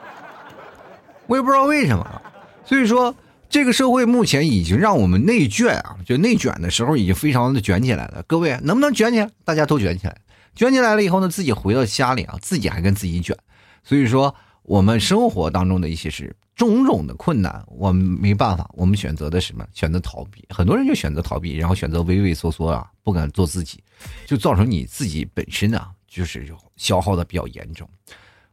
[1.27, 2.21] 我也不知道为什么。
[2.65, 3.13] 所以说，
[3.47, 8.23] 这个社会目前已经让我们内卷啊，就内卷的时候已经非常的卷起来了。
[8.25, 9.29] 各位能不能卷起来？
[9.45, 10.17] 大家都卷起来，
[10.55, 13.37] 卷起来了以后呢，自己回到家里啊，自己还跟自己卷。
[13.83, 14.33] 所以说。
[14.67, 19.65] 我们生活当中的一些是种种的困难，我们没办法，我们选择的什么？
[19.73, 20.43] 选择逃避。
[20.49, 23.81] 很多人就选择逃避，然后选择畏畏缩缩啊，不敢做自己，
[24.25, 27.87] 就造成你自己本身啊，就是消耗的比较严重。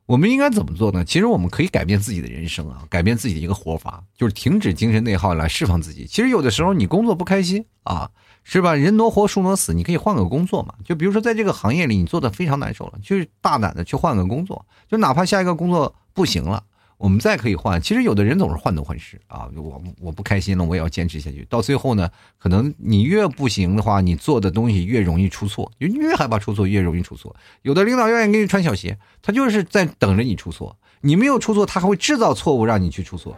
[0.06, 1.04] 我们应该怎么做呢？
[1.04, 6.06] 其实我们可以改变自己的人生啊，改变自己的一个活法，就是停止精神内耗来释放自己。
[6.06, 8.08] 其实有的时候你工作不开心啊，
[8.44, 8.76] 是吧？
[8.76, 10.76] 人挪活，树挪死，你可以换个工作嘛。
[10.84, 15.92] 就比如说在这个行业里，你做的非常难受了，就是大胆的去换个工作，就哪怕下一个工作。
[16.14, 16.62] 不行了，
[16.96, 17.82] 我们再可以换。
[17.82, 21.46] 其实有的人总是患得患失啊，我我不开心了，我也要坚持下去。
[21.50, 27.34] 到最后呢，可能你越不行的话，你做的东西越容易出错，就越害怕出错，越容易出错。
[27.62, 30.76] 有的领导愿意给你穿小鞋，他就是在等着你出错。
[31.00, 33.36] 你没有出错，他还会制造错误让你去出错，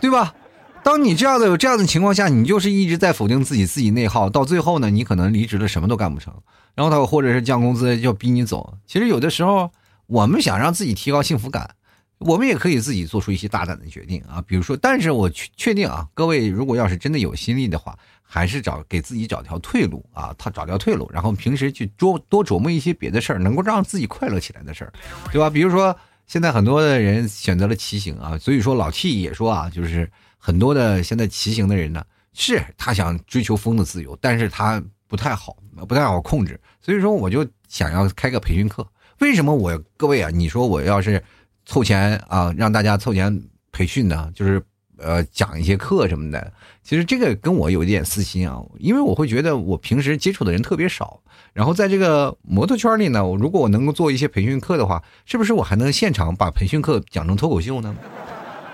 [0.00, 0.34] 对吧？
[0.82, 6.34] 当你这样的有这样的情况下，你就是一直在否定自己，自己内耗，到最后呢，你可能离职了，什么都干不成。
[6.74, 8.74] 然后他或者是降工资，要逼你走。
[8.84, 9.70] 其实有的时候，
[10.12, 11.74] 我们想让自己提高幸福感，
[12.18, 14.44] 我们也可以自己做出一些大胆的决定啊。
[14.46, 24.92] 比如说，但是我确确定啊，各位如果要是真的有心力的话，还是找给自己找条退路啊，他找条退路，然后平时去多多琢磨一些别的事儿，能够让自己快乐起来的事儿，
[25.32, 25.48] 对吧？
[25.48, 35.56] 比如说，现在很多的人选择了骑行啊，所以说老 T 也说啊，就是很多的现在骑行的人呢，是他想追求风的自由，但是他不太好，
[35.88, 38.86] 不太好控制，所以说我就想要开个培训课。
[39.22, 40.28] 为什么我各位啊？
[40.34, 41.22] 你说我要是
[41.64, 44.28] 凑钱啊，让大家凑钱培训呢？
[44.34, 44.60] 就是
[44.98, 46.52] 呃讲一些课什么的。
[46.82, 51.20] 其实这个跟我有一点私心啊，因为我会觉得我平时接触的人特别少，
[51.52, 57.94] 然后在这个摩托圈里呢，如果我能够做一些培训课的话，是不是我还能现场把培训课讲成脱口秀呢？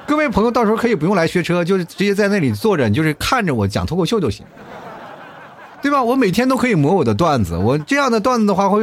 [0.07, 4.47] 各位朋友，到时候可以不用来学车，就是直接在那里坐着，就是看着我讲脱口秀就行，
[5.83, 6.03] 对吧？
[6.03, 8.83] 我每天都可以磨我的段子，我这样的段子的话会。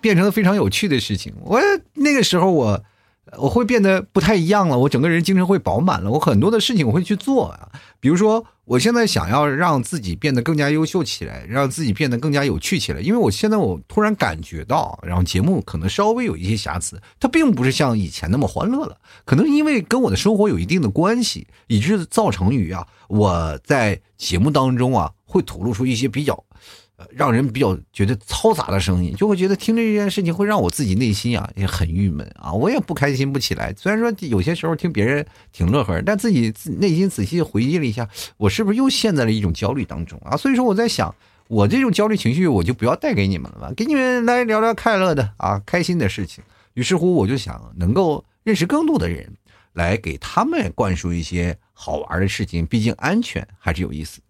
[0.00, 1.32] 变成了非常有趣的事情。
[1.42, 1.60] 我
[1.94, 2.84] 那个时候，我
[3.38, 4.78] 我会变得不太一样了。
[4.78, 6.10] 我整个人精神会饱满了。
[6.10, 7.68] 我很多的事情我会去做啊。
[7.98, 13.00] 比如说，我现在想要让自己变得更加优秀起来，让自己变得更加有趣起来。
[13.00, 18.96] 因为我现在我突然感觉到，然后节目可能稍微有一些瑕疵，它并不是像以前那么欢乐了。
[19.24, 26.44] 可能因为跟我的生活有一定的关系，以致造成于啊，我在节目当中啊会吐露出一些比较。
[27.10, 33.74] 让人比较觉得嘈杂的声音，就会觉得听这件事情会让我自己内心啊也很郁闷啊，我也不开心不起来。
[33.76, 40.36] 虽然说有些时候听别人挺乐呵，但自己内心仔细回忆了一下，我是不是又陷在了一种焦虑当中啊？
[40.36, 41.14] 所以说我在想，
[41.48, 46.42] 我这种焦虑情绪我就不要带给你们了吧，给你们来聊聊快乐的啊，开心的事情。
[46.74, 49.32] 于是乎，我就想能够认识更多的人，
[49.74, 54.20] 来给他们灌输一些好玩的事情，毕竟安全还是有意思。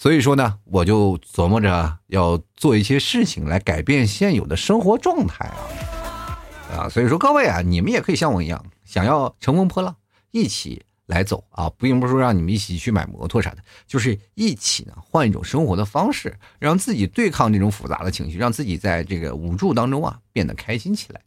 [0.00, 6.38] 所以说呢，我就琢磨着要做一些事情来改变现有的生活状态啊，
[6.72, 9.96] 啊，所以说各位啊，你们也可以像我一样，想要乘风破浪，
[10.30, 13.58] 一起来走啊，并不是说让你们一起去买摩托啥的，
[13.88, 21.20] 就是一起呢换一种生活的方式，让自己对抗这种复杂的情绪，让自己在这个无助当中啊变得开心起来。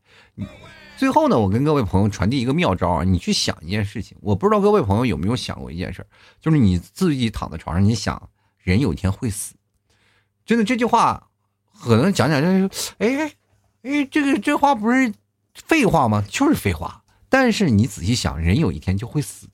[0.96, 6.08] 最后呢，我跟各位朋友传递一个妙招啊，你去想一件事情，我不知道各位朋友有没有想过一件事
[6.40, 8.30] 就是你自己躺在床上，你想。
[8.64, 9.56] 人有一天会死，
[10.46, 11.30] 真的这句话
[11.74, 13.32] 可能讲讲就是，哎
[13.82, 15.12] 哎，这个这话不是
[15.54, 16.24] 废话吗？
[16.30, 17.04] 就是废话。
[17.28, 19.54] 但是你仔细想，人有一天就会死的。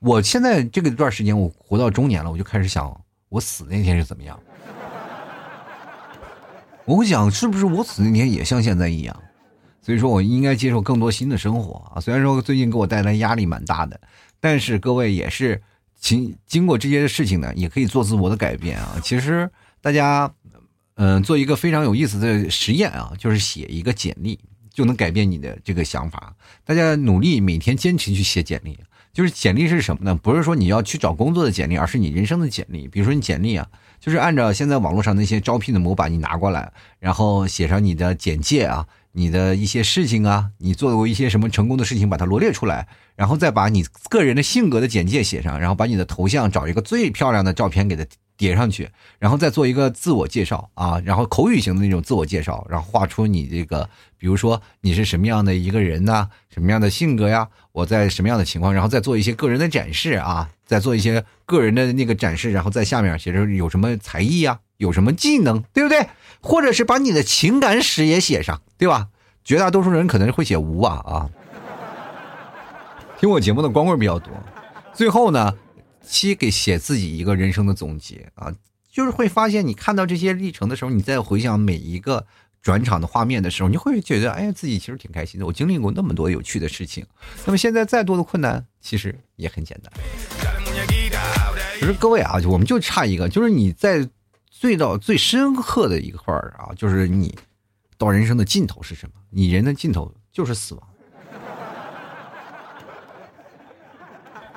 [0.00, 4.38] 我现在这个段时间，我活到中年了，我就开始想，我死那天是怎么样？
[6.84, 9.22] 我会想，是不是我死那天也像现在一样？
[9.80, 12.00] 所以说我应该接受更多新的生活啊。
[12.00, 14.00] 虽然说最近给我带来压力蛮大的，
[14.40, 15.62] 但是各位也是。
[15.98, 19.00] 经经过这些事情呢，也可以做自我的改变啊。
[19.02, 20.32] 其实大家，
[20.94, 24.38] 嗯，做一个非常有意思的实验啊，就是写一个简历，
[24.72, 26.34] 就能改变你的这个想法。
[26.64, 28.78] 大家努力每天坚持去写简历，
[29.12, 30.14] 就是简历是什么呢？
[30.14, 32.86] 不是说你要去找工作的简历，而是你人生的简历。
[32.88, 33.68] 比如说你简历啊，
[34.00, 38.86] 就是按照现在网络上那些招聘的模板，你拿过来，然后写上你的简介啊。
[39.18, 48.04] 你的一些事情啊，你做过一些什么成功的事情，把它罗列出来，然后再把你个人的性格的简介写上，然后把你的头像找一个最漂亮的照片给它
[48.36, 56.28] 叠上去，然后再做一个自我介绍啊，然后口语型的那种自我介绍，然后画出你这个，比如说你是什么样的一个人呢？
[56.48, 57.48] 什么样的性格呀？
[57.72, 58.72] 我在什么样的情况？
[58.72, 66.08] 然后再做一些个人的展示啊，再做一些个人的那个展示，然后在下面写着有什么才艺呀，有什么技能，对不对？
[66.40, 69.08] 或者是把你的情感史也写上，对吧？
[69.44, 71.30] 绝大多数人可能会写无啊啊。
[73.18, 74.30] 听我节目的光棍比较多。
[74.92, 75.54] 最后呢，
[76.06, 78.54] 期给写自己一个人生的总结啊，
[78.90, 82.26] 就是会发现你看到这些历程的时候，你再回想每一个
[82.62, 85.44] 转场的画面的时候，你会觉得，哎，自己其实挺开心的。
[85.44, 87.04] 我经历过那么多有趣的事情，
[87.44, 89.92] 那么现在再多的困难，其实也很简单。
[91.80, 94.08] 可是各位啊，我们就差一个，就是你在。
[94.58, 97.36] 最到最深刻的一块儿啊，就是你
[97.98, 99.12] 到人生的尽头是什么？
[99.28, 100.88] 你人的尽头就是死亡。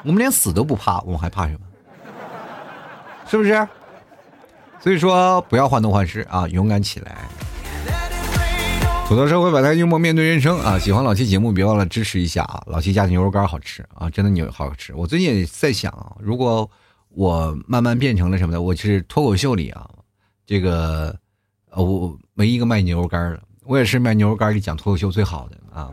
[0.04, 1.60] 我们连死都不怕，我们还怕什么？
[3.28, 3.68] 是不是？
[4.80, 7.18] 所以说，不要患得患失啊，勇敢起来。
[9.08, 10.78] 吐槽社会百态，幽默面对人生啊！
[10.78, 12.64] 喜欢老七节目，别忘了支持一下啊！
[12.68, 14.94] 老七家的牛肉干好吃啊，真的牛好吃。
[14.94, 16.70] 我最近也在想，如果。
[17.16, 18.62] 我慢慢变成了什么呢？
[18.62, 19.90] 我是脱口秀里啊，
[20.46, 21.14] 这个
[21.72, 25.90] 呃，我没一个卖牛肉干的，我也是卖牛肉干里讲脱口秀最好的啊。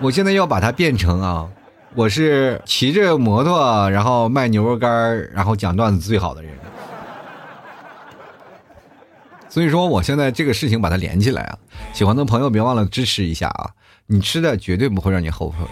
[0.00, 1.50] 我现在要把它变成啊，
[1.94, 6.52] 我是骑着摩托，然后卖牛肉干然后讲段子最好的人。
[9.48, 11.58] 所以说，我现在这个事情把它连起来啊，
[11.92, 13.70] 喜欢的朋友别忘了支持一下啊！
[14.06, 15.66] 你吃的绝对不会让你后悔，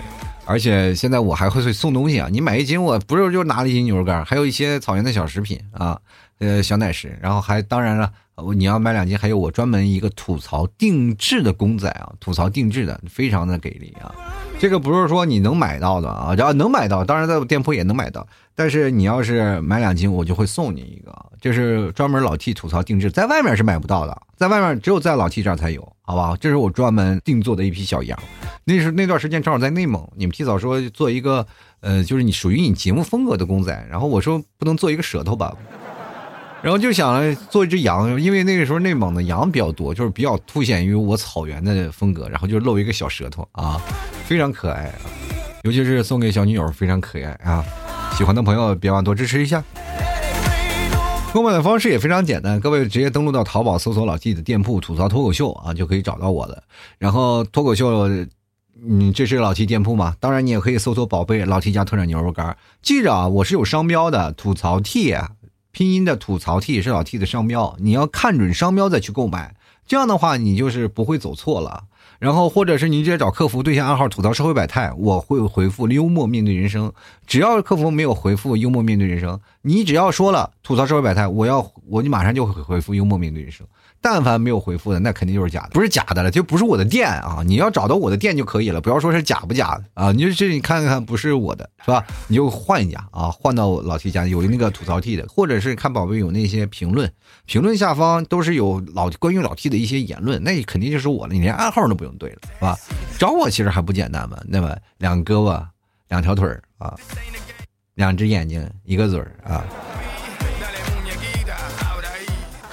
[0.44, 2.28] 而且现在我还会送东西啊！
[2.28, 6.00] 你买一斤，我不是就拿了一斤牛肉干，还有一些草原的小食品啊，
[6.38, 8.12] 呃，小奶食，然后还当然了。
[8.54, 14.14] 你要买两斤，还有我专门一个吐槽定制的公仔啊，吐槽定制的，非常的给力啊！
[14.60, 18.24] 这个不是说你能买到的啊，只要能买到，当然在我店铺也能买到。
[18.54, 26.36] 但是你要是买两斤，我就会送你一个，这是专门老 T 吐槽定制，在外面是买不到的，在外面只有在老 T 这儿才有，好吧？
[26.40, 28.16] 这是我专门定做的一批小羊。
[28.62, 31.44] 那是那段时间正好在内蒙，你们提早说做一个，
[31.80, 35.56] 呃，就是你属于你节目风格的公仔，然后我说不能做一个舌头吧。
[36.60, 43.80] 然后就想做一只羊，因为那个时候内蒙的羊比较多，就是比较凸显于我草原的风格，然后就露一个小舌头啊，
[44.26, 44.92] 非常可爱，
[45.62, 47.64] 尤其是送给小女友，非常可爱啊！
[48.16, 49.62] 喜欢的朋友别忘多支持一下。
[51.32, 56.62] 购买的方式也非常简单，各位直接登录到淘宝搜索老 T 的店铺“吐槽脱口秀”啊，就可以找到我了。
[56.98, 58.08] 然后脱口秀，
[58.82, 60.16] 嗯，这是老 T 店铺嘛？
[60.18, 65.14] 当然你也可以搜索“宝贝老 T 家特产牛肉干”，记着啊，我是有商标的，吐槽 T。
[65.72, 69.54] 拼音的吐槽 T 是老 T 的商标，你要看准商标再去购买，
[69.86, 71.84] 这样的话你就是不会走错了。
[72.18, 76.92] 然后或者是你直接找客服对下暗号吐槽社会百态，我会回复幽默面对人生。
[77.28, 83.64] 只要客服没有回复幽默面对人生，你只要说了吐槽社会百态，我要我你马上就会回复幽默面对人生。
[84.00, 87.42] 但凡没有回复的，那肯定就是假的，不是假的了，就不是我的店啊！
[87.44, 90.12] 你要找到我的店就可以了，不要说是假不假的啊！
[90.12, 92.04] 你就这你看看，不是我的，是吧？
[92.28, 97.12] 你就换一家啊，换到老 T 家有那个吐槽 T 的，或者是看宝贝有那些评论，
[97.46, 102.78] 评论下方都是有老关于老 T 的一些言论，那肯定就是我了，你连暗号都不用对了，是吧？
[103.18, 105.62] 找我其实还不简单嘛，那么两胳膊，
[106.08, 106.94] 两条腿啊，
[107.94, 109.64] 两只眼睛，一个嘴啊。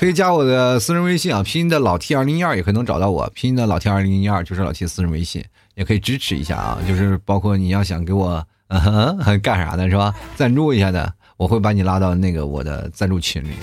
[0.05, 8.45] 可以加我的私人微信啊，拼音的老 T 二零一二也可以能找到我，拼音的老 T 二零一二就是老 T 私人微信，也可以支持一下啊，就是包括你要想给我
[9.41, 10.13] 干啥的是吧？
[10.35, 13.55] 赞助一下的，我会把你拉到那个我的赞助群里。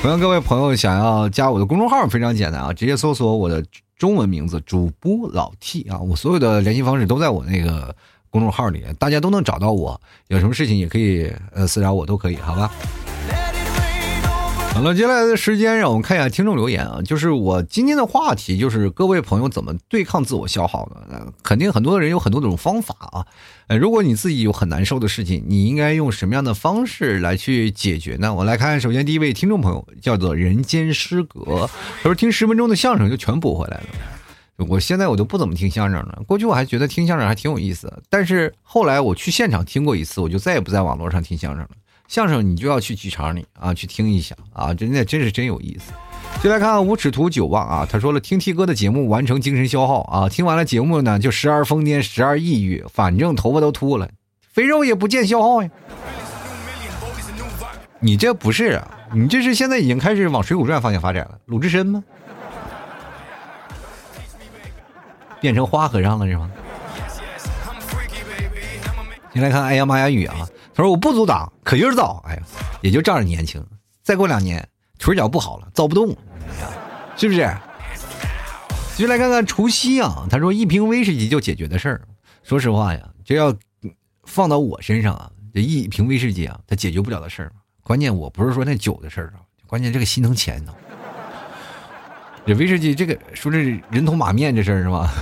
[0.00, 3.62] 同样，各位朋友想要加我的公众号非常简单啊，直接搜索我的
[3.98, 7.94] 中文名字主播老 T 啊，我所有的联系方式都在我那个
[8.30, 12.72] 公众号里，大家都能找到我，有什么事情也可以呃私聊我都可以，好吧？
[14.78, 21.32] 好了，接下来的时间让我们看一下听众留言啊，就是我今天的话题就是各位朋友怎么对抗自我消耗呢？
[21.42, 23.26] 肯定很多人有很多种方法啊。
[23.66, 28.32] 呃，如果你自己有很难受的事情，你应该用什么样的方式来去解决呢？
[28.32, 31.68] 我来看，首先第一位听众朋友叫做人间失格，
[32.00, 33.86] 他说听十分钟的相声就全补回来了。
[34.68, 41.70] 我现在我都不怎么听相声了，过去我还觉得听相声还挺有意思，但是后来我去现场听过一次，我就再也不在网络上听相声了。
[42.08, 45.92] 相声你就要去剧场里啊，去听一下啊，真的真是真有意思。
[46.42, 54.08] 就来看无耻图九望啊，他说了听 T 哥的节目完成精神消耗啊，听完了节目呢就时而疯癫时而抑郁，反正头发都秃了，
[54.50, 55.68] 肥肉也不见消耗呀。
[58.00, 62.02] 你这不是啊，你这是现在已经开始往《水浒传》方向发展了，鲁智深吗？
[65.40, 66.50] 变成花和尚了是吗？
[69.34, 70.48] 先来看哎呀妈呀雨啊。
[70.78, 72.22] 他说：“我不阻挡，可劲造。
[72.24, 72.42] 哎呀，
[72.82, 73.66] 也就仗着年轻，
[74.00, 74.64] 再过两年
[74.96, 76.16] 腿脚不好了，造不动，
[77.16, 77.52] 是不是？”
[78.96, 80.24] 就来看看除夕啊。
[80.30, 82.02] 他说：“一瓶威士忌就解决的事儿。
[82.44, 83.52] 说实话呀，这要
[84.22, 87.50] 放到我身上啊，这一瓶威士忌啊，它解决不了的事儿。
[87.82, 90.72] 关键我不是说那酒的事儿啊，关键这个心疼钱呢。
[92.46, 95.12] 这威士忌这个说这人头马面这事儿是吧？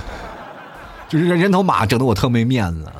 [1.09, 2.93] 就是这人头马整的我特没面子啊。”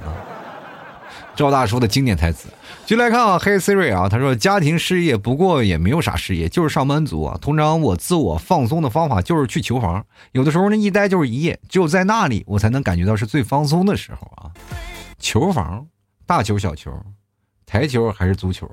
[1.37, 2.49] 赵大叔的经典台词，
[2.83, 7.37] 就来看啊，黑 Siri 啊，他说家庭事业不过也没有啥事业，就是上班族啊。
[7.39, 14.49] 通常我自我放松的方法就是去球房，有的时候呢一待就是一夜，只有在那里我才能感觉到是最放松的时候啊。
[15.19, 15.85] 球房，
[16.25, 16.91] 大球小球，
[17.67, 18.67] 台球还是足球？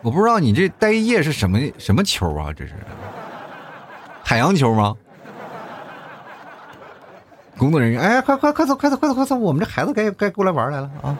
[0.00, 2.50] 我不知道你这待一夜是什么什么球啊？
[2.54, 2.72] 这是
[4.24, 4.96] 海洋球吗？
[7.58, 9.34] 工作人员，哎，快快快走，快走，快走，快走！
[9.36, 11.16] 我们这孩子该该过来玩来了啊！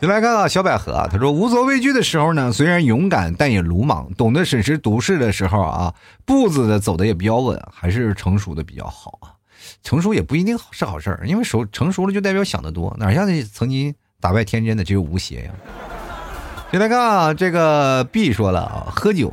[0.00, 5.94] 就来看啊，小百合啊，他说：“无所畏惧的时候呢，虽然勇敢，但也鲁莽；懂得审时度势的时候啊，
[6.24, 9.32] 步子的走的也比较稳，还是成熟的比较好啊。
[9.82, 15.50] 成熟也不一定是好事儿，因为熟成熟了就代表想得多，哪像那曾经打败天真的只有吴邪呀？”
[16.70, 19.32] 就来看啊，这个 B 说了啊，喝酒，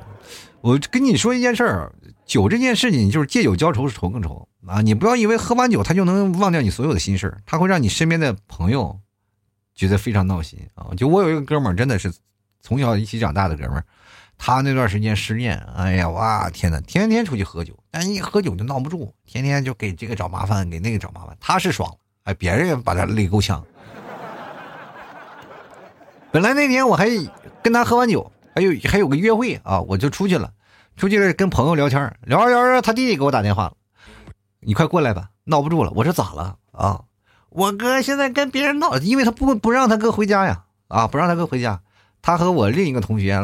[0.61, 1.91] 我跟你说一件事儿。
[2.31, 4.79] 酒这件事情就是借酒浇愁，是愁更愁啊！
[4.79, 8.97] 你不要以为喝完酒他就能忘掉你所有的心事他会让你身边的朋友
[9.75, 10.95] 觉得非常闹心啊！
[10.95, 12.09] 就我有一个哥们儿，真的是
[12.61, 13.83] 从小一起长大的哥们儿，
[14.37, 23.61] 他那段时间失恋，哎呀，哇天呐，天天出去喝酒，但一喝酒就闹不住，天天就给这个找麻烦，给那个找麻烦，他是爽了，哎，别人把他累够呛。
[26.31, 27.09] 本来那天我还
[27.61, 30.49] 跟他喝完酒，还有还有个约会啊，我就出去了。
[30.97, 33.73] 出去跟朋友聊天，聊着聊着，他弟弟给我打电话了，
[34.59, 35.91] 你快过来吧，闹不住了。
[35.95, 37.01] 我说咋了啊？
[37.49, 41.81] 我哥现在跟别人闹，因为他不不让他哥回家呀，啊，不让他哥回家，
[42.21, 43.39] 他和我另一个同学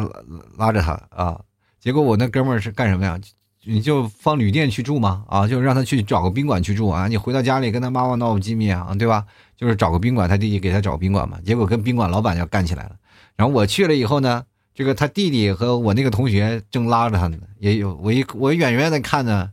[0.57, 1.41] 拉着他啊，
[1.79, 3.19] 结果我那哥们是干什么呀？
[3.65, 5.25] 你就放旅店去住吗？
[5.27, 9.25] 啊，就让他去找个宾馆去住啊，你回到家里跟他妈妈闹不机密啊，对吧？
[9.57, 12.95] 就是找个宾馆，他弟弟给他找个宾馆嘛，结果跟宾馆老板要干起来了。
[13.35, 14.43] 然后我去了以后呢？
[14.77, 19.49] 这个他弟弟和我那个同学正拉着他呢，也有我一我远远的看呢，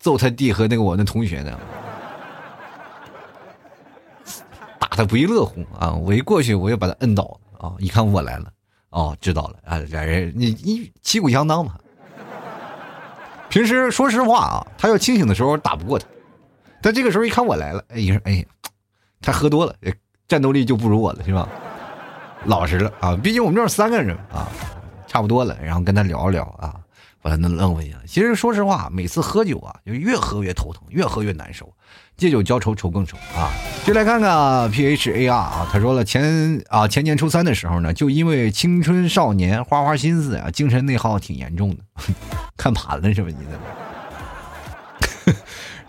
[0.00, 1.56] 揍他弟和那个我那同学呢，
[4.80, 5.92] 打的不亦乐乎啊！
[5.94, 7.76] 我一过去我就把他摁倒啊！
[7.78, 8.50] 一看我来了，
[8.90, 11.78] 哦，知道了啊，俩人你你旗鼓相当嘛。
[13.48, 16.08] 平时说实话啊，他要清醒的时候打不过他，
[16.82, 18.44] 但这个时候一看我来了，哎呀哎，
[19.20, 19.76] 他喝多了，
[20.26, 21.48] 战斗力就不如我了，是吧？
[22.44, 24.48] 老实了啊，毕竟我们这儿三个人啊，
[25.06, 25.56] 差不多了。
[25.62, 26.74] 然后跟他聊一聊啊，
[27.20, 27.94] 把他弄弄回去。
[28.06, 31.70] 其实说实话，每次喝酒啊，就越喝越头疼，越喝越难受。
[32.16, 33.50] 借酒浇愁，愁更愁啊。
[33.84, 41.82] 就来看看 P H A R 啊，他说了前啊前年初三的时候呢，就因为青春少年花花心思啊，精神内耗挺严重的，
[42.56, 43.28] 看盘了是吧？
[43.28, 45.38] 你怎么？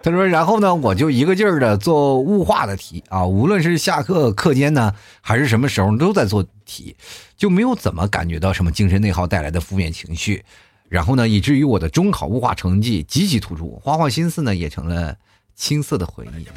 [0.02, 6.95] 他说：“然后呢，我就一个劲儿的做物化的题啊，无论是下课课间呢，还是什么时候都在做题，
[7.36, 10.45] 就没有怎么感觉到什么精神内耗带来的负面情绪。
[10.88, 15.18] 然后呢，以至于我的中考物化成绩极其突出，花花心思呢也成了
[15.54, 16.47] 青涩的回忆。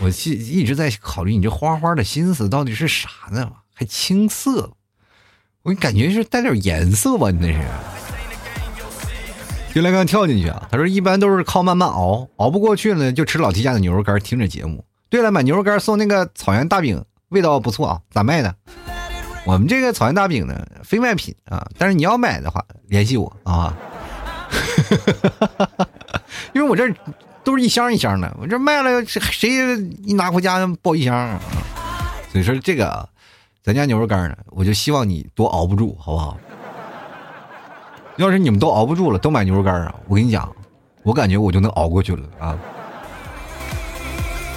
[0.00, 3.50] 我一一直在考虑，你这花花的心思到底是啥呢？
[3.72, 4.72] 还青涩？
[5.62, 7.30] 我感觉是带点颜色吧？
[7.30, 7.66] 你那是？”
[9.74, 10.68] 就来看跳进去啊！
[10.70, 14.84] 他说一般都是靠慢慢熬，熬不过去呢，就吃老提家的牛肉干，听着节目。
[15.08, 18.54] 对了，买牛肉干送那个草原大饼，味道不错啊，咋卖的？
[19.46, 23.74] 我们这个草原大饼呢，非卖品啊，但是你要买的话，联系我啊。
[26.52, 26.84] 因为我这
[27.42, 29.50] 都是一箱一箱的，我这卖了谁
[30.02, 31.40] 一拿回家抱一箱啊？
[32.30, 33.08] 所以说这个
[33.62, 36.36] 咱家牛肉干呢，我就希望你多熬不住，好不好？
[38.22, 39.92] 要是你们都熬不住了，都买牛肉干啊！
[40.06, 40.54] 我跟你讲，
[41.02, 42.56] 我感觉我就能熬过去了啊！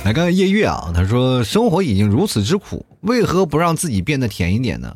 [0.03, 4.93] 来看看夜月啊，他说：“生活已经如此之苦，为何不让自己变得甜一点呢？”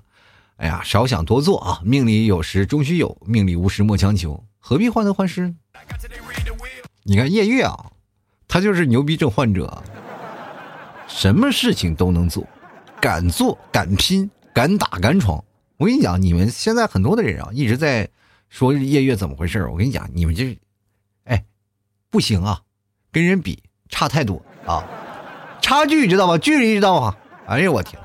[0.57, 1.81] 哎呀，少想多做啊！
[1.83, 5.51] 命里有时终须有，命里无时莫强求，何必患得患失？
[7.01, 7.75] 你看夜月啊，
[8.47, 9.81] 他就是牛逼症患者，
[11.07, 12.45] 什么事情都能做，
[13.01, 15.43] 敢做敢拼，敢打敢闯。
[15.77, 18.07] 我跟你讲，你们现在很多的人啊，一直在。
[18.49, 20.57] 说夜月怎么回事我跟你讲，你们这，
[21.25, 21.45] 哎，
[22.09, 22.61] 不行啊，
[23.11, 24.83] 跟人比差太多啊，
[25.61, 26.37] 差距知道吗？
[26.37, 27.15] 距离知道吗？
[27.45, 28.01] 哎呀，我天！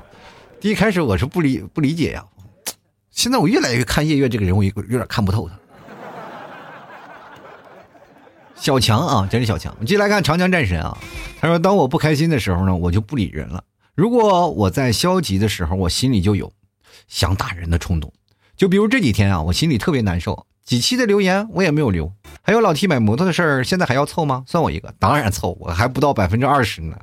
[0.61, 2.25] 第一开始我是不理不理解呀，
[3.11, 5.59] 现在我越来越看夜月这个人，我有有点看不透他。
[8.55, 9.73] 小强啊，真是小强！
[9.75, 10.97] 我们继续来看长江战神啊，
[11.41, 13.63] 他说：“当我不开心的时候呢，我就不理人了。
[13.95, 16.51] 如果我在消极的时候，我心里就有
[17.09, 18.11] 想打人的冲动。”
[18.57, 22.13] 就比如这几天啊，我心里特别难受，几期的留言我也没有留。
[22.43, 24.45] 还有老 T 买摩托的事儿，现在还要凑吗？
[24.47, 26.97] 算我一个，当然凑，我还不到百分之二十呢。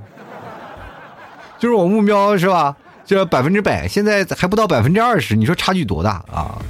[1.60, 2.76] 就是我目标是吧？
[3.06, 6.62] 这百分之百，现在还不到百分之二十，你说差距多大啊？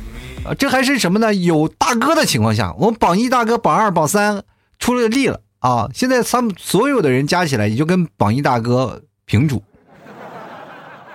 [0.44, 1.34] 啊，这还是什么呢？
[1.34, 4.44] 有大哥的情况下，我们榜一大哥、榜二、榜三
[4.80, 5.90] 出了力了啊！
[5.94, 9.62] 现在他们所有的人加起来，也就跟榜一大哥平主。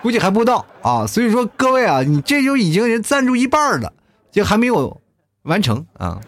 [0.01, 3.91] 估计还不到啊，所以说各位啊，你这就已经人赞助一半了，
[4.31, 5.01] 就还没有
[5.41, 6.19] 完成啊。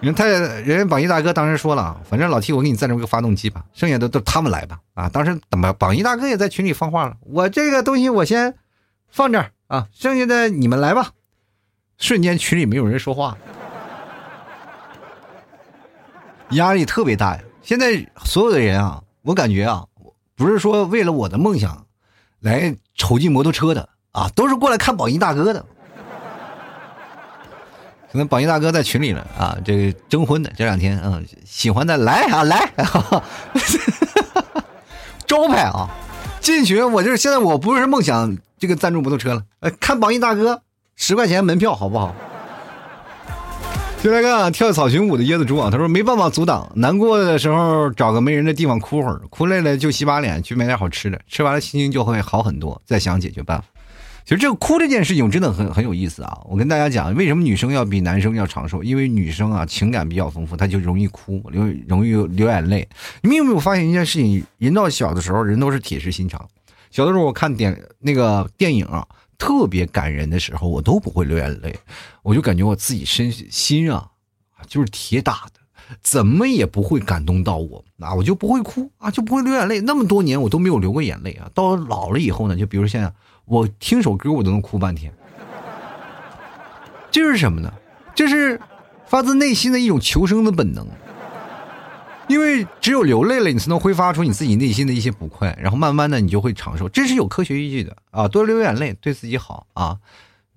[0.00, 5.08] 你看他人家榜一大哥当时说了，反正老 T 我给你赞助个发动机吧，剩下的都他们来吧啊。
[5.08, 8.54] 当时怎么榜一大哥也在群里放话了，我这个东西我先
[9.08, 11.10] 放这儿啊，剩下的你们来吧。
[11.96, 13.36] 瞬间群里没有人说话，
[16.50, 17.42] 压力特别大呀。
[17.62, 19.84] 现在所有的人啊，我感觉啊，
[20.36, 21.83] 不是说为了我的梦想。
[22.44, 25.64] 来瞅进摩托车的啊，都是过来看榜一大哥的。
[28.12, 32.70] 可能榜一大哥在群里了啊，这个征婚的这两天，嗯，喜欢的来啊来，
[35.26, 35.88] 招牌啊，
[36.40, 40.60] 进群我就是现在我不是梦想这个赞助摩托车了，呃，看榜一大哥
[40.94, 42.14] 十块钱门票好不好？
[44.04, 53.64] 就来看跳草裙舞的椰子猪啊，他说没办法阻挡，难过的时候找个没人的地方哭会儿，哭累了就洗把脸，去买点好吃的，吃完了心情就会好很多，再想解决办法。
[54.26, 56.38] 其实这个哭这件事情真的很很有意思啊！
[56.44, 58.82] 我跟大家讲，为什么女生要比男生要长寿？
[58.82, 62.86] 因为女生啊情感比较丰富，她就容易哭，流容易流眼泪。
[63.22, 64.44] 你们有没有发现一件事情？
[64.58, 66.46] 人到小的时候，人都是铁石心肠。
[66.90, 69.06] 小的时候我看点那个电影啊，
[69.38, 71.76] 特别感人的时候，我都不会流眼泪，
[72.22, 74.10] 我就感觉我自己身心啊，
[74.66, 75.60] 就是铁打的，
[76.02, 79.80] 怎么也不会感动到我啊，我就不会哭啊，就不会流眼泪。
[79.80, 83.12] 那么多年我都没有流过眼泪啊，到老了以后呢，就比如现在。
[83.46, 85.12] 我听首歌，我都能哭半天。
[87.10, 87.70] 这是什么呢？
[88.14, 88.58] 这是
[89.04, 90.88] 发自内心的一种求生的本能。
[92.26, 98.26] 因为只有流泪了，你才能挥发出你自己内心的一些不快，然后慢慢的你就会长寿，这是有科学依据的啊！
[98.26, 99.98] 多流眼泪对自己好啊。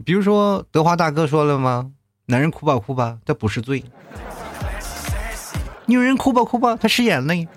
[0.06, 1.92] 比如说德华大哥说了吗？
[2.26, 3.82] 男人哭吧哭吧，他不是罪；
[5.86, 7.48] 女人哭吧哭吧，他是眼泪。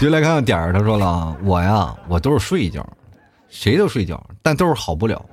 [0.00, 2.86] 就来看看点儿，他说了，我呀，我都是睡一觉。
[3.48, 5.24] 谁都睡觉，但都是好不了。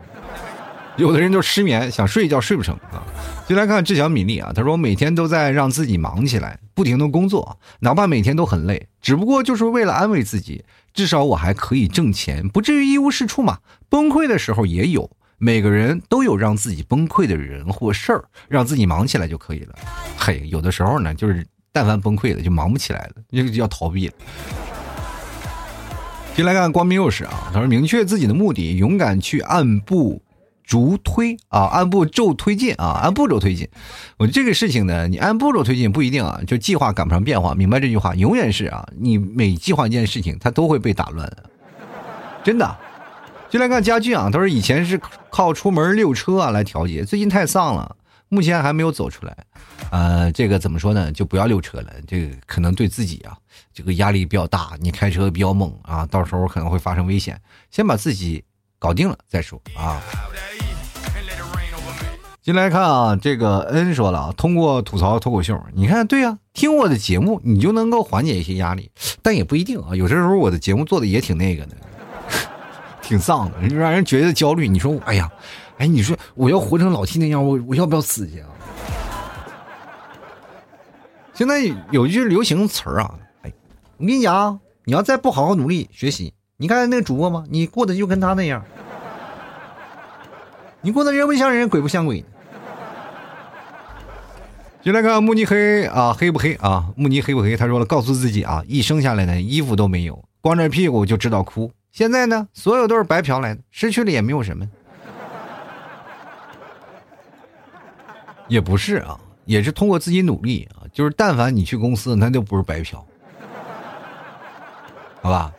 [0.97, 3.03] 有的人就失眠，想睡一觉睡不成啊。
[3.47, 13.59] 就来看志强米粒啊，他说我每天都在让自己忙起来，不停的工作，哪怕每天都很累，只不过就是为了安慰自己，至少我还可以挣钱，不至于一无是处嘛。
[13.89, 19.75] 崩溃的时候也有，每个人都有让自己崩溃的人或事儿，让自己忙起来就可以了。
[20.17, 24.13] 嘿，有的时候呢，就是但凡崩溃了就忙不起来了，就要逃避了。
[26.35, 30.21] 进来看光明右使啊，他说明确自己的目的，勇敢去按部
[30.65, 33.69] 逐推啊，按步骤推进啊，按步骤推进。
[34.17, 38.15] 我这个事情呢，你按步骤推进不一定啊，就计划赶不上变化，明白这句话？
[38.15, 41.31] 永远是啊，你每计划一件事情，它都会被打乱，
[42.43, 42.77] 真的。
[43.47, 44.99] 就来看家具啊，他说以前是
[45.29, 47.95] 靠出门溜车啊来调节，最近太丧了。
[48.27, 49.37] 目前还没有走出来，
[49.91, 51.11] 呃，这个怎么说呢？
[51.11, 53.37] 就不要溜车了，这个可能对自己啊，
[53.71, 54.71] 这个压力比较大。
[54.81, 57.39] 你开车比较猛啊，到时候可能会发生危险。
[57.69, 58.43] 先把自己
[58.79, 60.01] 搞定了再说啊。
[62.41, 69.95] 进来看啊，这个恩说了啊，通过吐槽脱口秀，你看对呀，听我的节目你就能够缓解一些压力，但也不一定啊。
[69.95, 71.75] 有些时候我的节目做的也挺那个的，
[73.01, 74.67] 挺丧的，让人觉得焦虑。
[74.67, 75.31] 你说我，哎呀。
[75.77, 78.47] 哎，你说我要活成老 T 那样，我我要不要死去啊？
[81.33, 81.59] 现在
[81.91, 83.51] 有一句流行词儿啊，哎，
[83.97, 87.43] 我跟你讲，你要再不好好努力学习，你看那个主播吗？
[87.49, 88.63] 你过得就跟他那样，
[90.79, 92.23] 你过得人不像人，鬼不像鬼。
[94.81, 96.93] 就来看慕尼黑啊，黑不黑啊？
[96.95, 97.57] 慕尼黑不黑？
[97.57, 101.71] 他说了，告诉自己啊，一生下来呢，衣服都没有，光着屁股就知道哭。
[101.91, 104.65] 现在呢，所有都是白嫖来的，失去了也没有什么。
[108.47, 110.85] 也不是啊，也是通过自己努力啊。
[110.93, 113.03] 就是但凡你去公司，那就不是白嫖，
[115.21, 115.51] 好吧？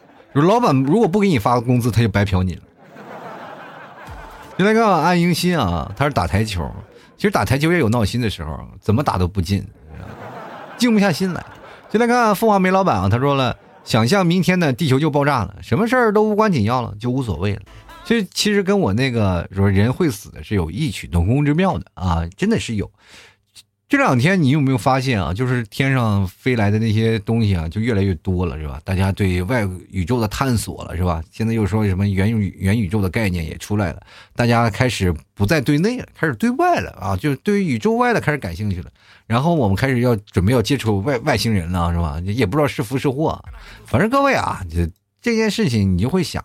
[0.43, 2.63] 老板如果不给你发工资，他就白嫖你了。
[4.59, 6.71] 就来看安迎新啊，他是打台球，
[7.17, 9.67] 其实打台球也有闹心的时候，怎么打都不进，
[10.79, 11.45] 静不下心来。
[11.91, 17.63] 就来看凤凰梅老板啊，他说了，想象明天呢地球就爆炸了，什么事儿都无关紧要了，就无所谓了。
[18.05, 22.91] 这其实跟我那个说人会死的是有异曲同工之妙的啊，真的是有。
[23.89, 25.33] 这两天你有没有发现啊？
[25.33, 28.81] 就是天上飞来的那些东西啊，就越来越多了，是吧？
[28.85, 31.23] 大家对外宇宙的探索了，是吧？
[31.31, 34.03] 现在又说什么元宇元宇宙的概念也出来了，
[34.35, 37.17] 大家开始不再对内了，开始对外了啊！
[37.17, 38.91] 就对于宇宙外的开始感兴趣了。
[39.25, 42.21] 然后我们开始要准备要接触外外星人了，是吧？
[42.25, 43.41] 也不知道是福是祸，
[43.85, 44.91] 反正各位啊，这
[45.23, 46.45] 这件事情你就会想。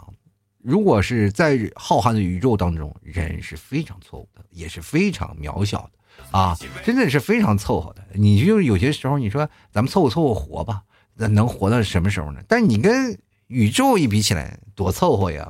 [0.64, 5.92] 如果是在浩瀚的宇宙当中，人是非常错误的，也是非常渺小的，
[6.32, 8.02] 啊，真的是非常凑合的。
[8.14, 10.82] 你就有些时候，你说咱们凑合凑合活吧，
[11.16, 12.42] 那能活到什么时候呢？
[12.48, 13.18] 但你跟
[13.48, 15.48] 宇宙一比起来，多凑合呀，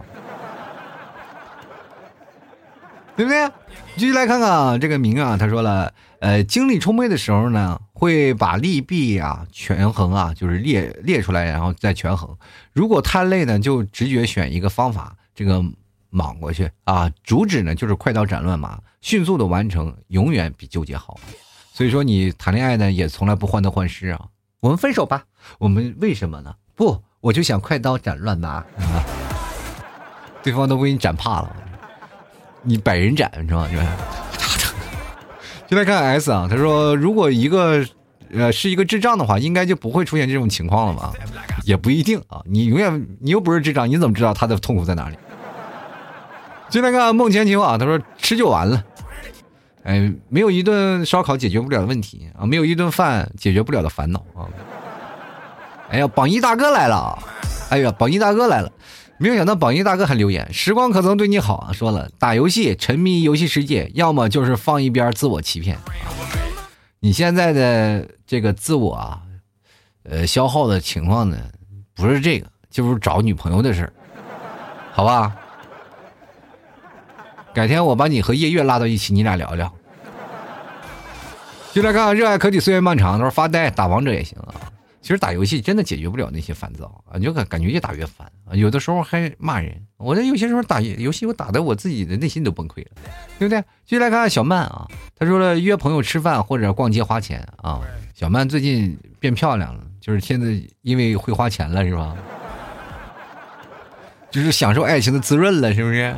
[3.16, 3.50] 对不对？
[3.96, 7.80] 继续来看看啊，这个明啊，他说了，呃，精力充沛的时候呢。
[8.02, 12.36] 会把利弊啊权衡啊，就是列列出来，然后再权衡。
[12.74, 15.64] 如果太累呢，就直觉选一个方法，这个
[16.12, 17.12] 莽过去啊。
[17.24, 21.20] 主旨呢就是快刀斩乱麻，迅速的完成，永远比纠结好。
[21.74, 24.28] 所以说你谈恋爱呢也从来不患得患失啊。
[24.60, 25.24] 我们分手吧，
[25.58, 26.54] 我们为什么呢？
[26.76, 28.64] 不，我就想快刀斩乱麻，
[30.44, 31.56] 对方都给你斩怕了，
[32.62, 33.68] 你百人斩是吧？
[35.68, 37.84] 就来看 S 啊，他说如果一个
[38.32, 41.14] 呃是一个智障的话，应该就不会出现这种情况了吧？
[41.64, 45.18] 也不一定啊，你永远你又不是智障，你怎么知道他的痛苦在哪里？
[46.72, 48.84] 就来看孟千秋啊，他说吃就完了，
[49.84, 54.48] 哎，没有一顿烧烤解决不了的问题啊，没有一顿饭解决不了的烦恼啊。
[55.90, 57.22] 哎呀，榜一大哥来了！
[57.70, 58.72] 哎呀，榜一大哥来了！
[59.18, 65.78] 没有想到榜一大哥还留言：“时光可曾对你好啊？”说了，打游戏沉迷游戏世界，要么就是放一边自我欺骗。
[67.02, 69.22] 你现在的这个自我啊，
[70.04, 71.38] 呃，消耗的情况呢，
[71.94, 73.94] 不是这个，就是找女朋友的事儿，
[74.94, 75.36] 好吧？
[77.54, 79.72] 改天我把你和夜月拉到一起，你俩聊聊。
[81.74, 84.54] 就来看看热爱可抵岁月漫长，他说发呆打王者也行啊。
[85.02, 88.54] 其实打游戏真的解决不了那些烦躁啊，你就感感觉越打越烦啊。
[88.54, 92.92] 有的时候还骂人，我这有些时候打游戏，我打的我自己的内心都崩溃了，
[93.40, 93.60] 对不对？
[93.84, 94.88] 继续来看看小曼啊，
[95.18, 97.82] 他说了约朋友吃饭或者逛街花钱啊。
[98.14, 102.16] 小曼最近变漂亮了，就是现在因为会花钱了，是吧？
[104.30, 106.16] 就是享受爱情的滋润了，是不是？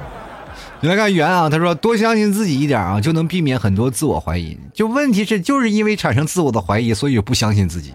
[0.84, 4.57] 你来看圆啊，他说多相信自己一点啊，就能避免很多自我怀疑。
[4.73, 7.93] 就问题是，就是因为产生自我的怀疑，所以不相信自己。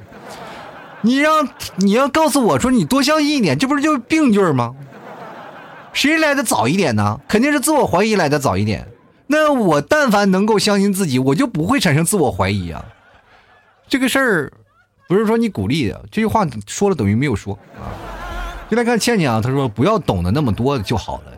[1.03, 4.75] 你让你要告诉我说你多相信一点，这不是就是病句吗？
[5.93, 7.21] 谁来的早一点呢？
[7.29, 8.89] 肯定是自我怀疑来的早一点。
[9.27, 12.83] 那我但凡能够相信自己，我就不会产生自我怀疑啊。
[13.87, 14.53] 这个事儿
[15.07, 17.93] 不是说你鼓励的，这句话说了等于没有说啊。
[18.71, 21.35] 就来看倩倩啊，她说不要懂得那么多就好了。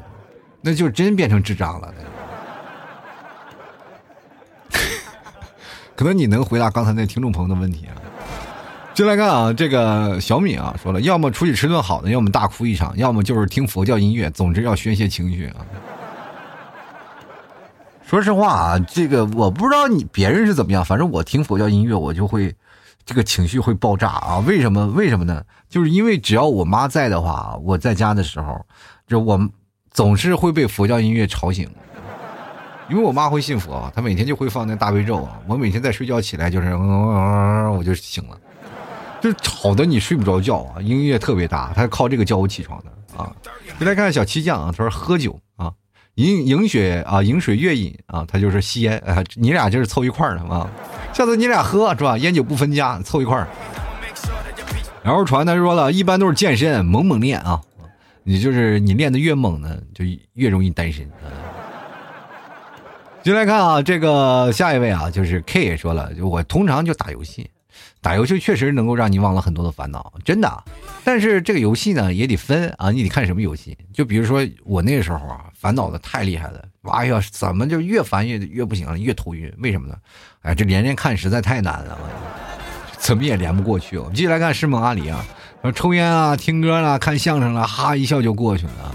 [0.60, 1.94] 那就真变成智障了。
[5.96, 7.92] 可能你能回答刚才那听众朋友的问题啊？
[8.94, 15.64] 就来看啊，这个小米啊说了，要么出去吃顿好的，要么大哭一场，要么就是听佛教音乐，总之要宣泄情绪啊。
[18.06, 22.54] 说实话啊，这个我不知道你别人是怎么样，反正我听佛教音乐，我就会
[23.04, 24.38] 这个情绪会爆炸啊。
[24.46, 24.86] 为什么？
[24.88, 25.42] 为什么呢？
[25.68, 28.66] 就是因为只要我妈在的话，我在家的时候，
[29.06, 29.38] 就我。
[29.92, 31.68] 总是会被佛教音乐吵醒，
[32.88, 35.38] 因为我妈会信佛，她每天就会放那大悲咒啊。
[35.46, 38.38] 我每天在睡觉起来就是，我就醒了，
[39.20, 40.80] 就吵得你睡不着觉啊。
[40.80, 43.30] 音乐特别大，她靠这个叫我起床的啊。
[43.78, 45.72] 就来看小七酱啊，他说喝酒啊，
[46.14, 49.24] 饮饮水啊，饮水越饮啊，他就是吸烟啊。
[49.34, 50.68] 你俩就是凑一块儿的啊，
[51.12, 52.16] 下次你俩喝是吧？
[52.18, 53.48] 烟酒不分家，凑一块儿。
[55.02, 57.60] 然后传他说了一般都是健身，猛猛练啊。
[58.30, 60.04] 你就是你练的越猛呢，就
[60.34, 61.26] 越容易单身啊。
[63.24, 67.50] 就来看啊，这个下一位啊，就是 K 也说了，就我通常就打游戏，
[68.00, 70.64] 打游戏确实能够让你忘了很多的烦恼，真的。
[71.02, 73.76] 但是这个游戏呢，也得分啊，你得看什么游戏。
[73.92, 79.52] 就比如说我那个时候啊，烦恼的太厉害了，哎呀，怎么就越烦越越不行了，越头晕？
[79.58, 79.96] 为什么呢？
[80.42, 81.98] 哎，这连连看实在太难了，
[82.96, 83.98] 怎么也连不过去。
[83.98, 85.26] 我们继续来看师梦阿里啊。
[85.74, 88.94] 抽烟啊，听歌啦，看相声啦，哈哈一笑就过去了。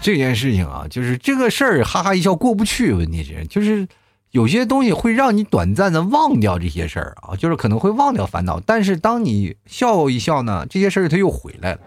[0.00, 2.92] 这件事情啊，就是这个事儿，哈哈一笑过不去。
[2.92, 3.88] 问题是，就是
[4.32, 8.60] 有些东西会让你短暂的忘掉这些事儿啊，就是可能会忘掉烦恼。
[8.60, 11.80] 但是当你笑一笑呢，这些事儿它又回来了，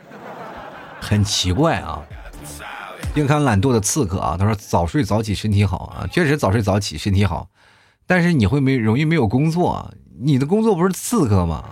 [1.00, 2.02] 很奇怪啊。
[3.14, 7.48] 别看懒惰的刺客啊，他说早睡早起身体好啊，确实早睡早起身体好。
[8.08, 11.64] 但是你会没容易没有工作，你的工作不是刺客吗？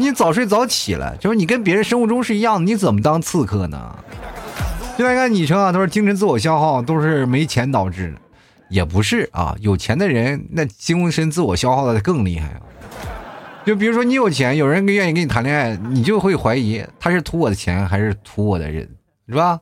[0.00, 3.94] 你早睡早起了，就是你跟别人生物钟是一样的，你怎么当刺客呢？
[4.96, 8.18] 就来看昵称啊，都是精神自我消耗，都是没钱导致的，
[8.70, 12.60] 也不是啊，有钱的人那精神自我消耗的更厉害啊。
[13.66, 18.88] 就比如说你有钱，有人愿意跟你谈恋爱，你就会怀疑他是图我的钱还是图我的人，
[19.28, 19.60] 是吧？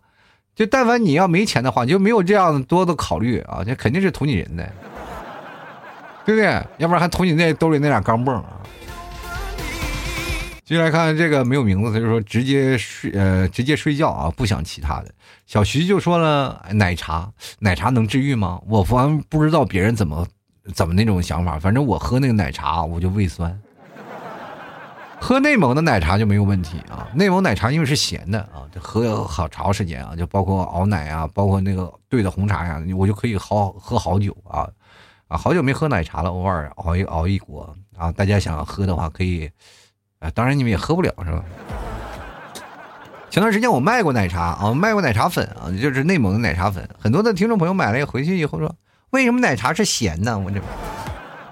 [0.55, 4.73] 就但凡你要没钱的话，就没有这样多的考虑啊，这肯定是图你人的，
[6.25, 6.47] 对不对？
[6.77, 8.45] 要不然还图你那兜里那俩钢镚啊。
[10.69, 15.11] 接下来看这个没有名字，他就说直接睡，呃，直接睡觉啊，不想其他的。
[15.47, 18.61] 小徐就说了，奶茶，奶茶能治愈吗？
[18.67, 20.27] 我反不知道别人怎么
[20.75, 23.59] 怎么那种想法，反正我喝那个奶茶我就胃酸。
[25.19, 34.69] 喝内蒙的奶茶就没有问题啊，内蒙奶茶因为是咸的啊，喝好长时间啊，就包括熬奶啊，包括那个兑的红茶呀，我就可以好喝好久啊
[35.29, 39.51] 啊，好久没喝奶茶了，偶尔熬一熬一锅啊，大家想喝的话可以。
[40.21, 41.45] 啊，当然你们也喝不了是吧？
[43.31, 46.89] 前段时间我卖过奶茶啊，卖过奶茶粉啊，就是内蒙的奶茶粉。
[46.99, 48.75] 很多的听众朋友买了回去以后说，
[49.11, 50.39] 为什么奶茶是咸的？
[50.39, 50.61] 我这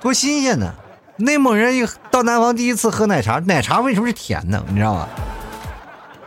[0.01, 0.75] 多新鲜呢！
[1.19, 4.63] 内蒙人一到南方第一次喝奶茶，奶茶为什么是甜的？
[4.69, 5.09] 你知道吗？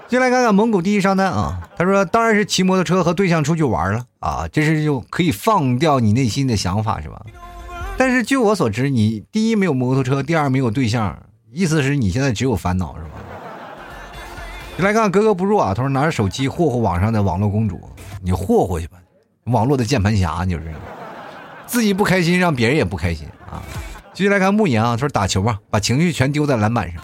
[0.08, 7.22] 进来看看蒙古第一商单啊，他说当然是骑摩托车和对象出去玩了啊，这是就可以放掉你内心的想法是吧？
[7.98, 11.18] 但是据我所知，你第一没有摩托车，第二没有对象。
[11.52, 13.10] 意思是你现在只有烦恼是吧？
[14.78, 15.74] 你来看格格不入啊！
[15.74, 17.82] 他说拿着手机霍霍网上的网络公主，
[18.22, 18.98] 你霍霍去吧，
[19.46, 20.74] 网络的键盘侠就是。
[21.66, 23.62] 自己不开心，让别人也不开心啊。
[24.14, 27.04] 继续来看慕言啊，他说打球吧，把情绪全丢在篮板上。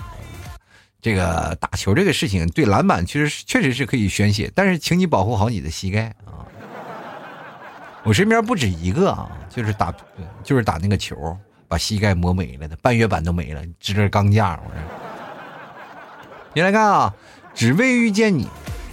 [1.02, 6.42] 这个打球这个事情，对篮板其实确实是可以宣泄，但是请你保护好你的膝盖啊。
[8.04, 9.94] 我身边不止一个啊，就是打
[10.44, 11.38] 就是打那个球，
[11.68, 14.60] 把膝盖磨没了的，半月板都没了，支着钢架。
[14.66, 14.80] 我说，
[16.54, 17.14] 你来看啊，
[17.54, 18.48] 只为遇见你。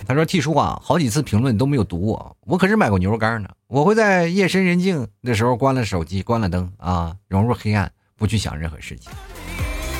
[0.04, 3.48] 他说：“T 叔啊，好几次评论都没有读我，我可是买过牛肉干呢。
[3.68, 9.12] 我会在夜深人静的时候关了手机，关了灯啊，融入黑暗，不去想任何事情。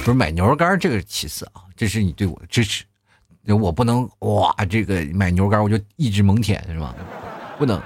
[0.04, 2.84] 不是买牛肉干这个其次啊，这是你对我的支持。
[3.46, 6.94] 我不能哇，这个买牛肉干我就一直猛舔是吧？
[7.56, 7.80] 不能。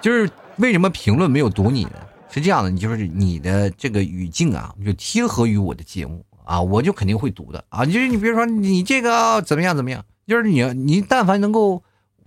[0.00, 2.05] 就是为什么评论没有读你呢？
[2.30, 7.84] 是这样的，你就是你的这个语境啊，就贴合于我的节目啊，我就肯定会读的啊。
[7.84, 11.80] 就是你比如说你这个怎么样怎么样。”就是你，你但凡能够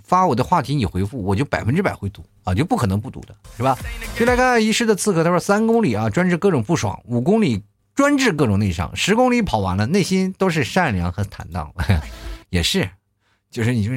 [0.06, 3.78] 发我的话题，你回复，我就百分之百会读啊，就不可能不读的，是吧？
[4.18, 7.62] 就来看遗失的刺客，他说三公里啊，专治各种不爽；五公里
[7.94, 11.74] 专治各种内伤；十公里跑完了，内心都是善良和坦荡。
[12.52, 12.90] 也是，
[13.52, 13.92] 就是你就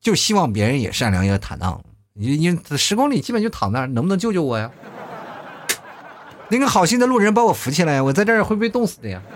[0.00, 1.82] 就希望别人也善良也坦荡。
[2.12, 4.70] 你你十公里基本就躺那儿，能不能救救我呀？
[6.50, 9.22] 那个好心的路人把我扶起来，我在这儿会被冻死的呀。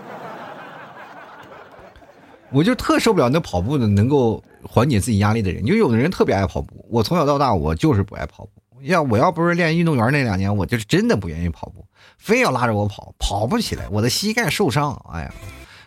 [2.51, 6.85] 我就特受不了那跑步的能够缓解自己压力的人，就有的人特别爱跑步。
[6.89, 8.51] 我从小到大我就是不爱跑步。
[8.81, 11.85] 要我要不是练运动员那两年，我就是真的不愿意跑步，
[12.19, 14.93] 非要拉着我跑，跑不起来，我的膝盖受伤。
[15.11, 15.33] 哎呀，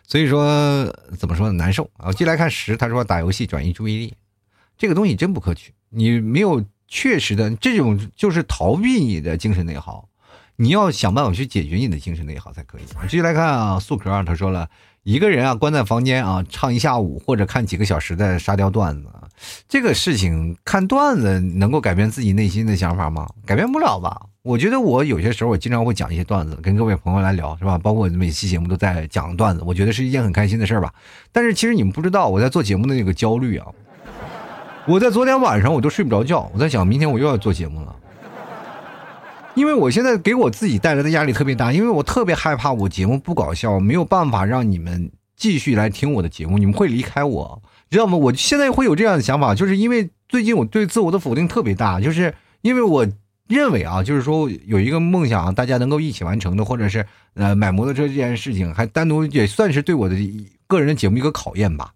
[0.06, 0.84] 所以说
[1.16, 2.12] 怎么说呢，难受啊。
[2.12, 4.14] 进来看十，他说打游戏转移注意力，
[4.76, 5.72] 这个东西真不可取。
[5.90, 10.08] 你没有确实的这种就是逃避你的精神内耗，
[10.60, 12.82] 你要想办法去解决你的精神内耗才可以。
[13.02, 14.68] 继续来看啊，素壳他说了。
[15.04, 19.08] 一个人啊，关在房间啊，唱一下午或者看几个小时的沙雕段子，
[19.68, 23.26] 这个事情看段子能够改变自己内心的想法吗？
[23.46, 24.20] 改变不了吧？
[24.42, 27.78] 我觉得我有些时候我经常会讲一些段子，跟各位朋友来聊，是吧？
[27.78, 30.92] 包括我每期节目都在讲段子，我觉得是一件很开心的事儿吧。
[31.32, 33.66] 但是其实你们不知道，我在做节目的那个焦虑啊，
[34.86, 37.96] 我在昨天晚上我都睡不着觉，我在想明天我又要做节目了。
[39.58, 48.16] 因为我现在给我自己带来的压力特别大，因为我特别害怕我节目不搞笑，没有办法让你们继续来听我的节目，你们会离开我，知道吗？
[48.16, 52.32] 我现在会有这样的想法，就是因为最近我对自我的否定特别大，就是
[52.62, 53.04] 因为我
[53.48, 57.04] 认为啊，就是说有一个梦想，大家能够一起完成的，或者是
[57.34, 60.14] 呃买摩托车这件事情，还单独也算是对我的
[60.68, 61.90] 个人的节目一个考验吧。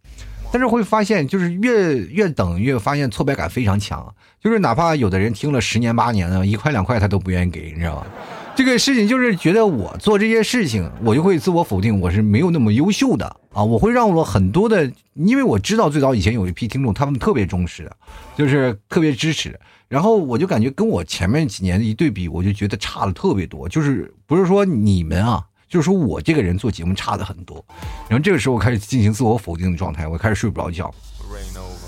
[0.52, 4.14] 但是会发现，就是越越等越发现挫败感非常强。
[4.38, 8.06] 就是哪怕有的人听了十年八年的，一块两块他都不愿意给，你知道吧？
[8.54, 13.24] 这个事情就是觉得我做这些事情，我就会自我否定，我是没有那么优秀的
[13.54, 13.64] 啊！
[13.64, 17.90] 我会让我很多的，因为我知道最早以前有一批听众，他们特别忠实，
[18.36, 19.58] 就是特别支持。
[19.88, 23.66] 然后我就感觉跟我前面几年一对比，我就觉得差的特别多。
[23.68, 25.44] 就是不是说你们啊？
[25.72, 27.64] 就是说我这个人做节目差的很多，
[28.06, 30.94] 然后这个时候我开始进行自我否定的状态，我开始睡不着觉。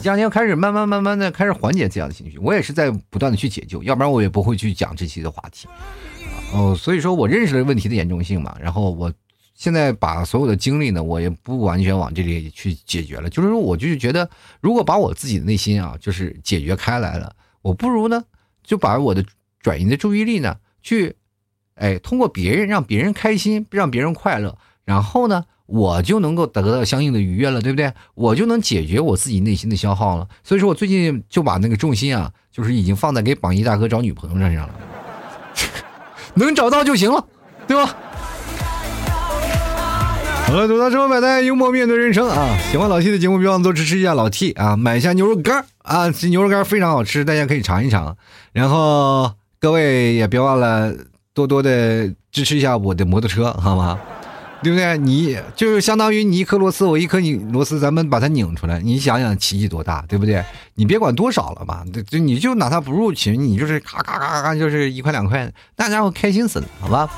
[0.00, 5.68] 这两天开始慢慢慢慢的开始缓解这样的情绪，我也是在不断的去解救，要不然我也不会去讲这期的话题。
[6.54, 9.12] 哦，所以说我认识了问题的严重性嘛，然后我
[9.54, 14.30] 现在把所有的精力呢，我也不完全往这里去解决了，就是说我就是觉得，
[14.62, 18.24] 如果把我自己的内心啊，就是解决开来了，我不如呢
[18.62, 19.22] 就把我的
[19.60, 21.14] 转移的注意力呢去。
[21.74, 27.92] 哎，通过别人让别人开心，让别人快乐，然后呢，我就能够得到相应的愉悦了，对不对？
[28.14, 30.28] 我就能解决我自己内心的消耗了。
[30.42, 34.74] 所以说我最近就把那个重心啊，就是已经放在给榜一大哥找女朋友身上了，
[36.34, 37.26] 能找到就行了，
[37.66, 37.96] 对吧？
[40.46, 42.56] 好了，吐槽生活百态，幽默面对人生啊！
[42.70, 44.76] 喜欢老 T 的节目，别忘了多支持一下老 T 啊！
[44.76, 48.14] 买一下牛肉干啊，这牛肉干非常好吃，大家可以尝一尝。
[48.52, 50.94] 然后各位也别忘了。
[51.34, 53.98] 多多的支持一下我的摩托车，好吗？
[54.62, 54.96] 对不对？
[54.96, 60.42] 你就是相当于你一颗螺丝，我一颗你螺丝，咱们把它拧出来，你想想奇迹多大，对不对？
[60.74, 67.10] 你别管多少了吧，就你就拿它不入群，你就是咔咔咔咔，就是一块两块，大家伙开心死了，好吧？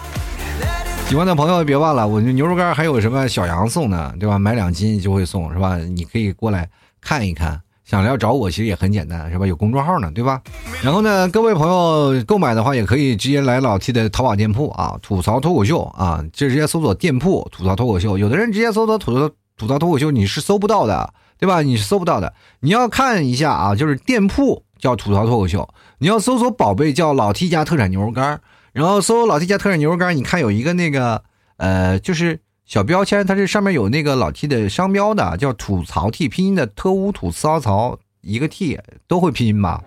[1.09, 4.41] 喜欢的朋友别忘了，我牛肉干还有什么小羊送呢，对吧？
[4.41, 5.77] 买两斤就会送，是吧？
[5.77, 6.69] 你可以过来
[7.01, 7.61] 看一看。
[7.87, 9.47] 想要找我其实也很简单，是吧？
[9.47, 10.43] 有公众号呢，对吧？
[10.82, 18.18] 然后呢，各位朋友购买的话，也可以直接来老 T 的淘宝店铺啊，吐槽脱口秀啊，就直接搜索店铺吐槽脱口秀。
[18.18, 21.62] 有的人直接搜索吐槽吐槽脱口秀，你是搜不到的，对吧？
[21.62, 22.34] 你是搜不到的。
[22.59, 25.68] 你要看一下啊，就是店铺叫吐槽脱口秀，
[25.99, 28.41] 你要搜索宝贝叫老 T 家特产牛肉干，
[28.72, 31.22] 然后搜老 T 家特产牛肉干，你看有一个那个
[31.59, 32.41] 呃，就是。
[32.67, 39.85] 小标签，它这上面有那个老 T 的商标的，叫吐槽 T，拼音的特乌吐槽槽一个 T，都会拼音吧？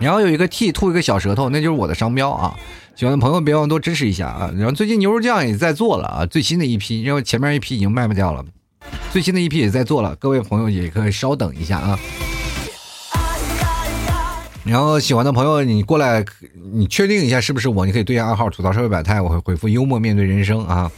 [0.00, 2.58] 然后有一个 T 吐一个小舌头，那就是我的商标啊。
[2.96, 4.50] 喜欢的朋友别忘多支持一下啊。
[4.56, 8.44] 然后最近牛肉酱也在做了啊，最新的一批，因为前面一批已经卖不掉了，
[9.12, 11.96] 最新的一批也在做了，各位朋友也可以稍等一下啊。
[14.66, 16.24] 然后喜欢的朋友，你过来，
[16.72, 17.86] 你确定一下是不是我？
[17.86, 20.90] 你可以对下暗号吐槽社会百态，我会回复幽默面对人生啊。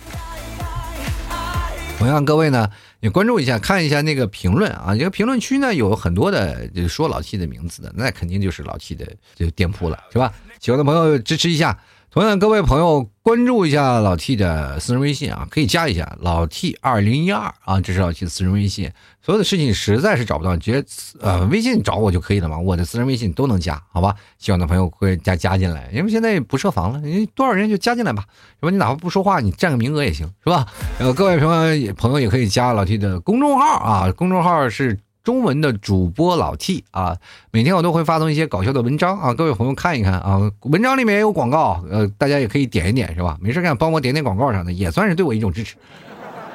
[1.98, 4.96] 同样，各位呢你关注一下，看一下那个评论啊。
[4.96, 10.32] 这个评论区呢有很多的，就是说老七的名字的，那肯定就是老七的这店铺了，是吧？
[10.60, 11.78] 喜欢的朋友支持一下。
[12.18, 18.90] 同样，各位朋友关注一下老 T 的私人微信啊，可以加一下老 T 二零一二啊，这是老 T 的私人微信。
[19.22, 20.84] 所有的事情实在是找不到，直接
[21.20, 24.16] 呃微信找我就可以了嘛，我的私人微信都能加，好吧？
[24.36, 28.24] 喜欢的朋友会加加进来，因为现在不设防了，你多少人就加进来吧，
[28.58, 28.70] 是吧？
[28.72, 30.66] 你哪怕不说话，你占个名额也行，是吧？
[30.98, 34.98] 然后各位朋友朋友也可以加老 T 的公众号啊，公众号是。
[35.28, 37.18] 中文的主播老 T 啊，
[37.50, 43.36] 每天我都会发送一些搞笑的文章啊，各位朋友看一看啊，文章里面也有广告，呃，大家也可以点一点是吧？
[43.38, 45.76] 没事干帮我点点广告啥的，也算是对我一种支持，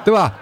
[0.04, 0.34] 对吧？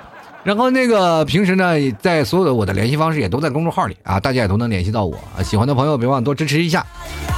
[0.44, 5.14] 然后那个平时呢，在所有的我的联系方式也都在公众号里啊，大家也都能联系到我。
[5.44, 6.86] 喜欢的朋友别忘多支持一下。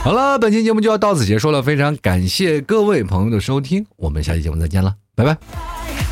[0.05, 6.04] 好了，本期节目就要到此结束了，非常感谢各位朋友的收听，我们下期节目再见了，拜拜。